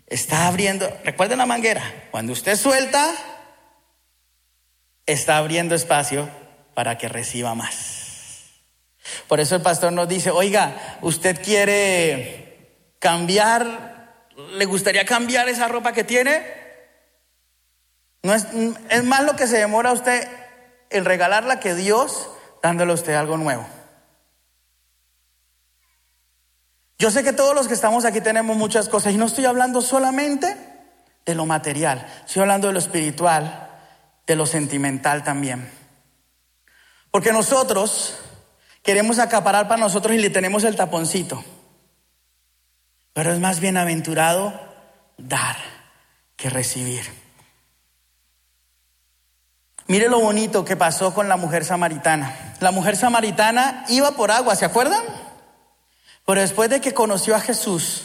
está 0.07 0.49
abriendo, 0.49 0.91
recuerden 1.05 1.39
la 1.39 1.47
manguera, 1.47 2.09
cuando 2.11 2.33
usted 2.33 2.57
suelta, 2.57 3.15
está 5.07 5.37
abriendo 5.37 5.75
espacio 5.75 6.29
para 6.75 6.99
que 6.99 7.09
reciba 7.09 7.55
más. 7.55 8.09
Por 9.27 9.41
eso 9.41 9.57
el 9.57 9.63
pastor 9.63 9.93
nos 9.93 10.09
dice, 10.09 10.31
oiga, 10.31 10.99
usted 11.03 11.43
quiere 11.43 12.95
cambiar 12.99 13.88
¿Le 14.39 14.65
gustaría 14.67 15.05
cambiar 15.05 15.49
esa 15.49 15.67
ropa 15.67 15.93
que 15.93 16.05
tiene? 16.05 16.47
No 18.23 18.35
es, 18.35 18.47
es 18.89 19.03
más 19.03 19.25
lo 19.25 19.35
que 19.35 19.49
se 19.49 19.59
demora 19.59 19.93
usted 19.93 20.29
en 20.91 21.05
regalarla 21.05 21.59
que 21.59 21.75
Dios 21.75 22.31
dándole 22.63 22.93
a 22.93 22.95
usted 22.95 23.15
algo 23.15 23.37
nuevo. 23.37 23.67
Yo 27.01 27.11
sé 27.11 27.25
que 27.25 27.33
todos 27.33 27.55
los 27.55 27.67
que 27.67 27.75
estamos 27.75 28.05
aquí 28.05 28.21
tenemos 28.21 28.57
muchas 28.57 28.89
cosas 28.89 29.13
y 29.13 29.17
no 29.17 29.27
estoy 29.27 29.45
hablando 29.45 29.83
solamente 29.83 30.57
de 31.25 31.35
lo 31.35 31.45
material, 31.45 32.07
estoy 32.25 32.43
hablando 32.43 32.69
de 32.69 32.73
lo 32.73 32.79
espiritual, 32.79 33.71
de 34.25 34.37
lo 34.37 34.47
sentimental 34.47 35.25
también. 35.25 35.69
Porque 37.11 37.33
nosotros 37.33 38.19
queremos 38.83 39.19
acaparar 39.19 39.67
para 39.67 39.81
nosotros 39.81 40.15
y 40.15 40.19
le 40.19 40.31
tenemos 40.31 40.63
el 40.63 40.77
taponcito. 40.77 41.45
Pero 43.19 43.33
es 43.33 43.41
más 43.41 43.59
bienaventurado 43.59 44.55
dar 45.17 45.57
que 46.37 46.51
recibir. 46.51 47.03
Mire 49.89 50.09
lo 50.09 50.21
bonito 50.21 50.65
que 50.65 50.77
pasó 50.77 51.13
con 51.13 51.29
la 51.29 51.37
mujer 51.37 51.65
samaritana. 51.65 52.55
La 52.61 52.71
mujer 52.71 52.97
samaritana 52.97 53.85
iba 53.89 54.13
por 54.13 54.31
agua, 54.31 54.55
¿se 54.55 54.67
acuerdan? 54.67 55.03
Pero 56.27 56.41
después 56.41 56.71
de 56.71 56.81
que 56.81 56.95
conoció 56.95 57.35
a 57.35 57.41
Jesús, 57.41 58.05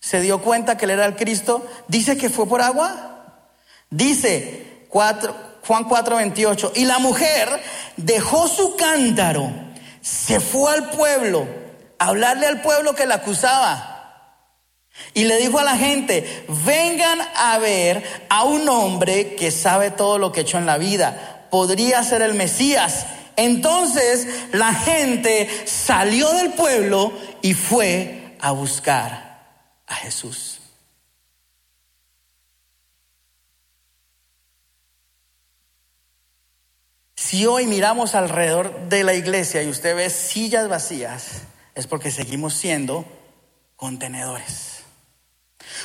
se 0.00 0.22
dio 0.22 0.40
cuenta 0.40 0.78
que 0.78 0.86
él 0.86 0.92
era 0.92 1.04
el 1.04 1.16
Cristo, 1.16 1.70
dice 1.86 2.16
que 2.16 2.30
fue 2.30 2.48
por 2.48 2.62
agua. 2.62 3.42
Dice 3.90 4.86
Juan 4.88 5.84
4:28, 5.84 6.72
y 6.76 6.86
la 6.86 6.98
mujer 6.98 7.62
dejó 7.98 8.48
su 8.48 8.74
cántaro, 8.74 9.52
se 10.00 10.40
fue 10.40 10.72
al 10.72 10.88
pueblo, 10.88 11.46
a 11.98 12.06
hablarle 12.06 12.46
al 12.46 12.62
pueblo 12.62 12.94
que 12.94 13.04
la 13.04 13.16
acusaba. 13.16 13.95
Y 15.14 15.24
le 15.24 15.38
dijo 15.38 15.58
a 15.58 15.64
la 15.64 15.76
gente, 15.76 16.44
vengan 16.64 17.18
a 17.34 17.58
ver 17.58 18.02
a 18.28 18.44
un 18.44 18.68
hombre 18.68 19.34
que 19.34 19.50
sabe 19.50 19.90
todo 19.90 20.18
lo 20.18 20.30
que 20.30 20.42
hecho 20.42 20.58
en 20.58 20.66
la 20.66 20.78
vida. 20.78 21.46
Podría 21.50 22.02
ser 22.02 22.22
el 22.22 22.34
Mesías. 22.34 23.06
Entonces 23.36 24.26
la 24.52 24.74
gente 24.74 25.48
salió 25.66 26.30
del 26.32 26.52
pueblo 26.52 27.12
y 27.42 27.54
fue 27.54 28.36
a 28.40 28.52
buscar 28.52 29.26
a 29.86 29.94
Jesús. 29.94 30.60
Si 37.16 37.44
hoy 37.44 37.66
miramos 37.66 38.14
alrededor 38.14 38.88
de 38.88 39.02
la 39.02 39.14
iglesia 39.14 39.62
y 39.62 39.68
usted 39.68 39.96
ve 39.96 40.10
sillas 40.10 40.68
vacías, 40.68 41.42
es 41.74 41.86
porque 41.86 42.10
seguimos 42.10 42.54
siendo 42.54 43.04
contenedores. 43.74 44.75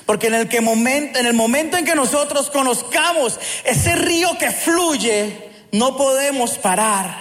Porque 0.06 0.28
en 0.28 0.36
el, 0.36 0.50
que 0.50 0.62
momento, 0.62 1.20
en 1.20 1.26
el 1.26 1.34
momento 1.34 1.78
en 1.78 1.86
que 1.86 1.96
nosotros 1.96 2.50
conozcamos 2.50 3.40
ese 3.64 3.96
río 3.96 4.38
que 4.38 4.52
fluye, 4.52 5.52
no 5.72 5.98
podemos 5.98 6.58
parar 6.58 7.16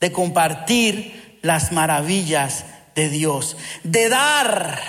de 0.00 0.12
compartir 0.12 1.38
las 1.42 1.72
maravillas 1.72 2.64
de 2.94 3.08
Dios, 3.08 3.56
de 3.82 4.08
dar. 4.08 4.80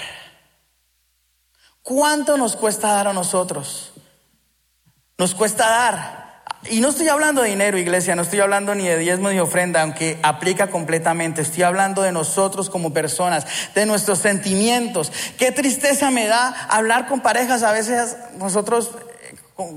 ¿Cuánto 1.81 2.37
nos 2.37 2.55
cuesta 2.55 2.93
dar 2.93 3.07
a 3.07 3.13
nosotros? 3.13 3.93
Nos 5.17 5.35
cuesta 5.35 5.69
dar. 5.69 6.20
Y 6.69 6.79
no 6.79 6.89
estoy 6.89 7.07
hablando 7.07 7.41
de 7.41 7.49
dinero, 7.49 7.79
iglesia, 7.79 8.15
no 8.15 8.21
estoy 8.21 8.39
hablando 8.39 8.75
ni 8.75 8.87
de 8.87 8.97
diezmo 8.99 9.29
ni 9.29 9.35
de 9.35 9.41
ofrenda, 9.41 9.81
aunque 9.81 10.19
aplica 10.21 10.67
completamente. 10.67 11.41
Estoy 11.41 11.63
hablando 11.63 12.03
de 12.03 12.11
nosotros 12.11 12.69
como 12.69 12.93
personas, 12.93 13.47
de 13.73 13.87
nuestros 13.87 14.19
sentimientos. 14.19 15.11
Qué 15.39 15.51
tristeza 15.51 16.11
me 16.11 16.27
da 16.27 16.49
hablar 16.69 17.07
con 17.07 17.21
parejas. 17.21 17.63
A 17.63 17.71
veces 17.71 18.15
nosotros, 18.37 18.91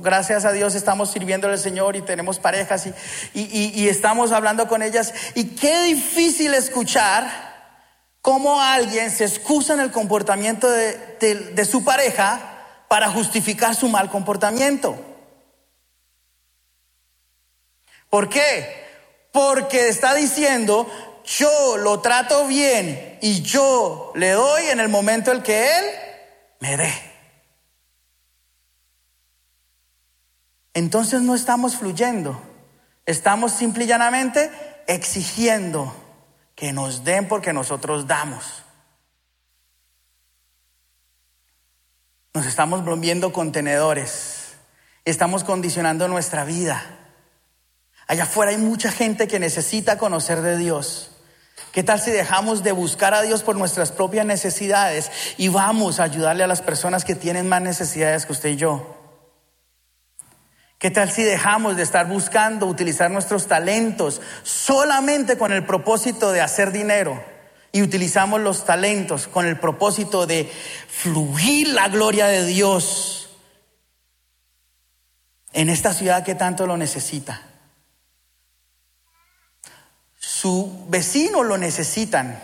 gracias 0.03 0.45
a 0.45 0.53
Dios, 0.53 0.75
estamos 0.75 1.11
sirviendo 1.11 1.49
al 1.49 1.59
Señor 1.59 1.97
y 1.97 2.03
tenemos 2.03 2.39
parejas 2.39 2.87
y, 3.33 3.89
estamos 3.89 4.31
hablando 4.31 4.69
con 4.69 4.83
ellas. 4.83 5.15
Y 5.35 5.57
qué 5.57 5.85
difícil 5.85 6.53
escuchar 6.53 7.55
cómo 8.21 8.61
alguien 8.61 9.11
se 9.11 9.25
excusa 9.25 9.73
en 9.73 9.81
el 9.81 9.91
comportamiento 9.91 10.69
de 10.69 11.65
su 11.65 11.83
pareja 11.83 12.41
para 12.89 13.09
justificar 13.09 13.75
su 13.75 13.89
mal 13.89 14.11
comportamiento. 14.11 15.14
¿Por 18.15 18.29
qué? 18.29 18.73
Porque 19.33 19.89
está 19.89 20.15
diciendo, 20.15 20.89
yo 21.25 21.77
lo 21.79 21.99
trato 21.99 22.47
bien 22.47 23.19
y 23.21 23.43
yo 23.43 24.13
le 24.15 24.31
doy 24.31 24.67
en 24.67 24.79
el 24.79 24.89
momento 24.89 25.33
en 25.33 25.43
que 25.43 25.77
Él 25.77 25.85
me 26.61 26.77
dé. 26.77 26.95
Entonces 30.75 31.23
no 31.23 31.35
estamos 31.35 31.75
fluyendo, 31.75 32.41
estamos 33.05 33.51
simple 33.51 33.83
y 33.83 33.89
llanamente 33.89 34.49
exigiendo 34.87 35.93
que 36.55 36.73
nos 36.73 37.03
den 37.03 37.27
porque 37.27 37.53
nosotros 37.53 38.07
damos. 38.07 38.63
Nos 42.33 42.47
estamos 42.47 42.85
volviendo 42.85 43.33
contenedores, 43.33 44.55
estamos 45.05 45.43
condicionando 45.43 46.07
nuestra 46.07 46.45
vida. 46.45 47.01
Allá 48.07 48.25
afuera 48.25 48.51
hay 48.51 48.59
mucha 48.59 48.93
gente 48.93 49.27
que 49.29 49.39
necesita 49.39 49.99
conocer 49.99 50.43
de 50.43 50.59
Dios. 50.59 51.11
¿Qué 51.73 51.83
tal 51.83 52.01
si 52.01 52.11
dejamos 52.11 52.63
de 52.63 52.73
buscar 52.73 53.15
a 53.15 53.23
Dios 53.23 53.43
por 53.43 53.57
nuestras 53.57 53.91
propias 53.91 54.27
necesidades 54.27 55.11
y 55.39 55.49
vamos 55.49 55.99
a 55.99 56.05
ayudarle 56.05 56.45
a 56.45 56.49
las 56.49 56.63
personas 56.63 57.05
que 57.05 57.15
tienen 57.15 57.49
más 57.49 57.63
necesidades 57.63 58.27
que 58.27 58.33
usted 58.33 58.51
y 58.51 58.57
yo? 58.57 59.01
¿Qué 60.79 60.91
tal 60.91 61.11
si 61.11 61.23
dejamos 61.23 61.77
de 61.77 61.83
estar 61.83 62.07
buscando 62.07 62.67
utilizar 62.67 63.11
nuestros 63.11 63.47
talentos 63.47 64.21
solamente 64.43 65.39
con 65.39 65.51
el 65.51 65.65
propósito 65.65 66.31
de 66.31 66.43
hacer 66.43 66.73
dinero 66.73 67.25
y 67.73 67.83
utilizamos 67.83 68.41
los 68.41 68.67
talentos 68.67 69.27
con 69.27 69.47
el 69.47 69.59
propósito 69.59 70.27
de 70.27 70.53
fluir 70.89 71.69
la 71.69 71.89
gloria 71.89 72.27
de 72.27 72.45
Dios 72.45 73.31
en 75.53 75.71
esta 75.71 75.95
ciudad 75.95 76.23
que 76.23 76.35
tanto 76.35 76.67
lo 76.67 76.77
necesita? 76.77 77.54
Su 80.45 80.85
vecino 80.89 81.43
lo 81.43 81.57
necesitan. 81.57 82.39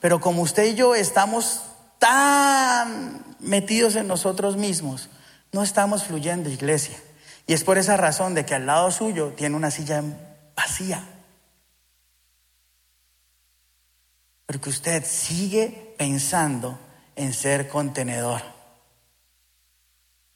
Pero 0.00 0.20
como 0.20 0.42
usted 0.42 0.66
y 0.66 0.76
yo 0.76 0.94
estamos 0.94 1.64
tan 1.98 3.36
metidos 3.40 3.96
en 3.96 4.06
nosotros 4.06 4.56
mismos, 4.56 5.08
no 5.50 5.64
estamos 5.64 6.04
fluyendo, 6.04 6.48
iglesia. 6.48 6.96
Y 7.48 7.54
es 7.54 7.64
por 7.64 7.76
esa 7.76 7.96
razón 7.96 8.34
de 8.34 8.46
que 8.46 8.54
al 8.54 8.66
lado 8.66 8.92
suyo 8.92 9.32
tiene 9.36 9.56
una 9.56 9.72
silla 9.72 10.00
vacía. 10.54 11.08
Porque 14.46 14.70
usted 14.70 15.04
sigue 15.04 15.96
pensando 15.98 16.78
en 17.16 17.34
ser 17.34 17.66
contenedor. 17.66 18.42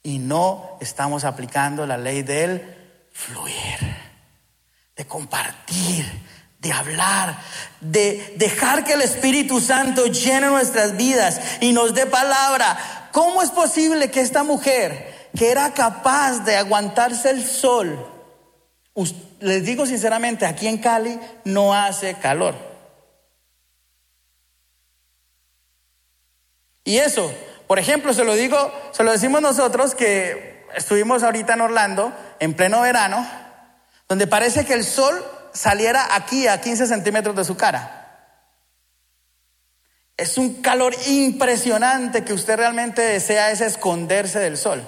Y 0.03 0.19
no 0.19 0.77
estamos 0.81 1.23
aplicando 1.23 1.85
la 1.85 1.97
ley 1.97 2.23
del 2.23 2.75
fluir 3.13 4.06
de 4.97 5.05
compartir, 5.05 6.05
de 6.59 6.73
hablar, 6.73 7.37
de 7.79 8.33
dejar 8.37 8.83
que 8.83 8.93
el 8.93 9.03
Espíritu 9.03 9.61
Santo 9.61 10.07
llene 10.07 10.47
nuestras 10.47 10.97
vidas 10.97 11.39
y 11.61 11.71
nos 11.71 11.93
dé 11.93 12.07
palabra. 12.07 13.09
¿Cómo 13.11 13.43
es 13.43 13.51
posible 13.51 14.09
que 14.09 14.21
esta 14.21 14.43
mujer, 14.43 15.29
que 15.37 15.51
era 15.51 15.71
capaz 15.73 16.39
de 16.39 16.57
aguantarse 16.57 17.29
el 17.29 17.45
sol, 17.45 18.05
les 19.39 19.63
digo 19.63 19.85
sinceramente, 19.85 20.47
aquí 20.47 20.67
en 20.67 20.79
Cali 20.79 21.19
no 21.45 21.75
hace 21.75 22.15
calor? 22.15 22.55
Y 26.83 26.97
eso, 26.97 27.31
por 27.67 27.77
ejemplo, 27.77 28.13
se 28.13 28.23
lo 28.23 28.33
digo, 28.33 28.71
se 28.91 29.03
lo 29.03 29.11
decimos 29.11 29.41
nosotros 29.41 29.93
que 29.93 30.65
estuvimos 30.75 31.21
ahorita 31.21 31.53
en 31.53 31.61
Orlando 31.61 32.13
en 32.39 32.55
pleno 32.55 32.81
verano 32.81 33.46
donde 34.07 34.27
parece 34.27 34.65
que 34.65 34.73
el 34.73 34.83
sol 34.83 35.23
saliera 35.53 36.15
aquí 36.15 36.47
a 36.47 36.61
15 36.61 36.87
centímetros 36.87 37.35
de 37.35 37.43
su 37.43 37.57
cara. 37.57 37.93
Es 40.15 40.37
un 40.37 40.61
calor 40.61 40.95
impresionante 41.07 42.23
que 42.23 42.33
usted 42.33 42.57
realmente 42.57 43.01
desea 43.01 43.51
es 43.51 43.61
esconderse 43.61 44.39
del 44.39 44.57
sol. 44.57 44.87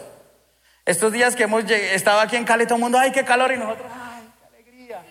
Estos 0.86 1.11
días 1.11 1.36
que 1.36 1.43
hemos 1.43 1.70
estado 1.70 2.20
aquí 2.20 2.36
en 2.36 2.45
Cali, 2.45 2.65
todo 2.65 2.76
el 2.76 2.82
mundo, 2.82 2.97
ay, 2.97 3.11
qué 3.11 3.24
calor, 3.24 3.51
y 3.51 3.57
nosotros, 3.57 3.91
ay, 3.93 4.24
qué 4.36 4.47
alegría. 4.47 5.01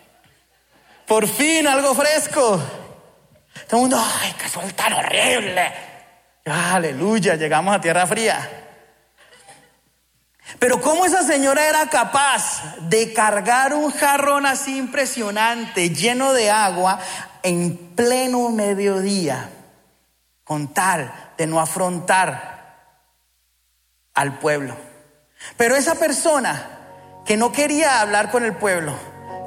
Por 1.07 1.25
fin 1.25 1.67
algo 1.67 1.95
fresco. 1.95 2.61
Todo 3.67 3.77
el 3.77 3.81
mundo, 3.81 3.97
ay, 4.21 4.35
qué 4.41 4.49
sol 4.49 4.73
tan 4.73 4.91
horrible. 4.91 5.71
Aleluya, 6.45 7.35
llegamos 7.35 7.73
a 7.73 7.79
tierra 7.79 8.05
fría. 8.07 8.68
Pero 10.59 10.81
¿cómo 10.81 11.05
esa 11.05 11.23
señora 11.23 11.67
era 11.67 11.89
capaz 11.89 12.75
de 12.81 13.13
cargar 13.13 13.73
un 13.73 13.91
jarrón 13.91 14.45
así 14.45 14.77
impresionante, 14.77 15.89
lleno 15.91 16.33
de 16.33 16.51
agua, 16.51 16.99
en 17.43 17.77
pleno 17.95 18.49
mediodía, 18.49 19.49
con 20.43 20.73
tal 20.73 21.13
de 21.37 21.47
no 21.47 21.61
afrontar 21.61 22.75
al 24.13 24.37
pueblo? 24.39 24.75
Pero 25.55 25.77
esa 25.77 25.95
persona 25.95 26.79
que 27.25 27.37
no 27.37 27.53
quería 27.53 28.01
hablar 28.01 28.29
con 28.29 28.43
el 28.43 28.53
pueblo, 28.53 28.93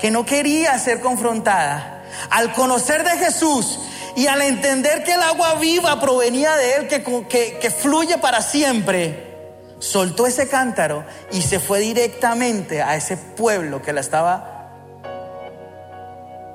que 0.00 0.10
no 0.10 0.24
quería 0.24 0.78
ser 0.78 1.00
confrontada, 1.00 2.04
al 2.30 2.54
conocer 2.54 3.04
de 3.04 3.18
Jesús 3.18 3.78
y 4.16 4.28
al 4.28 4.40
entender 4.40 5.04
que 5.04 5.12
el 5.12 5.22
agua 5.22 5.56
viva 5.56 6.00
provenía 6.00 6.56
de 6.56 6.74
Él, 6.76 6.88
que, 6.88 7.02
que, 7.28 7.58
que 7.58 7.70
fluye 7.70 8.16
para 8.16 8.40
siempre, 8.40 9.31
soltó 9.82 10.28
ese 10.28 10.46
cántaro 10.46 11.04
y 11.32 11.42
se 11.42 11.58
fue 11.58 11.80
directamente 11.80 12.82
a 12.82 12.94
ese 12.94 13.16
pueblo 13.16 13.82
que 13.82 13.92
la 13.92 14.00
estaba 14.00 14.70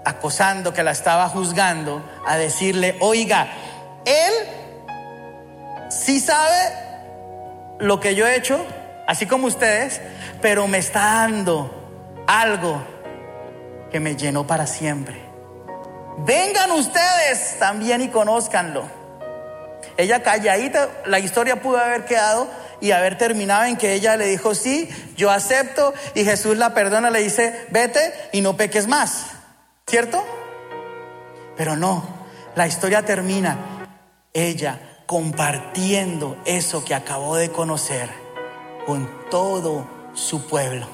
acosando, 0.06 0.74
que 0.74 0.82
la 0.82 0.92
estaba 0.92 1.28
juzgando, 1.28 2.02
a 2.26 2.38
decirle, 2.38 2.96
oiga, 3.02 3.50
él 4.06 4.34
sí 5.90 6.22
sabe 6.22 6.56
lo 7.80 8.00
que 8.00 8.16
yo 8.16 8.26
he 8.26 8.38
hecho, 8.38 8.66
así 9.08 9.26
como 9.26 9.48
ustedes, 9.48 10.00
pero 10.42 10.66
me 10.70 10.78
está 10.78 11.02
dando 11.02 12.24
algo 12.28 12.82
que 13.92 14.00
me 14.00 14.16
llenó 14.16 14.48
para 14.48 14.68
siempre. 14.68 15.22
Vengan 16.20 16.72
ustedes 16.72 17.60
también 17.60 18.00
y 18.02 18.08
conózcanlo. 18.08 18.86
Ella 19.98 20.24
calladita, 20.24 20.88
la 21.06 21.20
historia 21.20 21.62
pudo 21.62 21.78
haber 21.78 22.06
quedado 22.06 22.48
y 22.82 22.92
haber 22.92 23.18
terminado 23.18 23.66
en 23.66 23.78
que 23.78 23.94
ella 23.94 24.18
le 24.18 24.26
dijo, 24.28 24.56
sí, 24.56 24.90
yo 25.16 25.32
acepto, 25.32 25.94
y 26.14 26.24
Jesús 26.24 26.58
la 26.58 26.74
perdona, 26.74 27.10
le 27.10 27.22
dice, 27.22 27.68
vete 27.72 28.14
y 28.32 28.42
no 28.42 28.56
peques 28.56 28.88
más, 28.88 29.28
¿cierto? 29.88 30.24
Pero 31.56 31.76
no, 31.76 32.08
la 32.56 32.68
historia 32.68 33.04
termina, 33.04 33.88
ella 34.34 34.80
compartiendo 35.06 36.38
eso 36.46 36.84
que 36.84 36.94
acabó 36.94 37.38
de 37.38 37.52
conocer 37.52 38.10
con 38.86 39.10
todo 39.30 39.88
su 40.14 40.48
pueblo. 40.48 40.88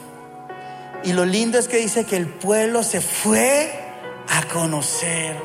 Y 1.04 1.14
lo 1.14 1.26
lindo 1.26 1.60
es 1.60 1.68
que 1.68 1.78
dice 1.78 2.06
que 2.06 2.16
el 2.16 2.28
pueblo 2.28 2.84
se 2.84 3.02
fue 3.02 3.72
a 4.30 4.48
conocer 4.48 5.36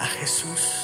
a 0.00 0.06
Jesús. 0.06 0.83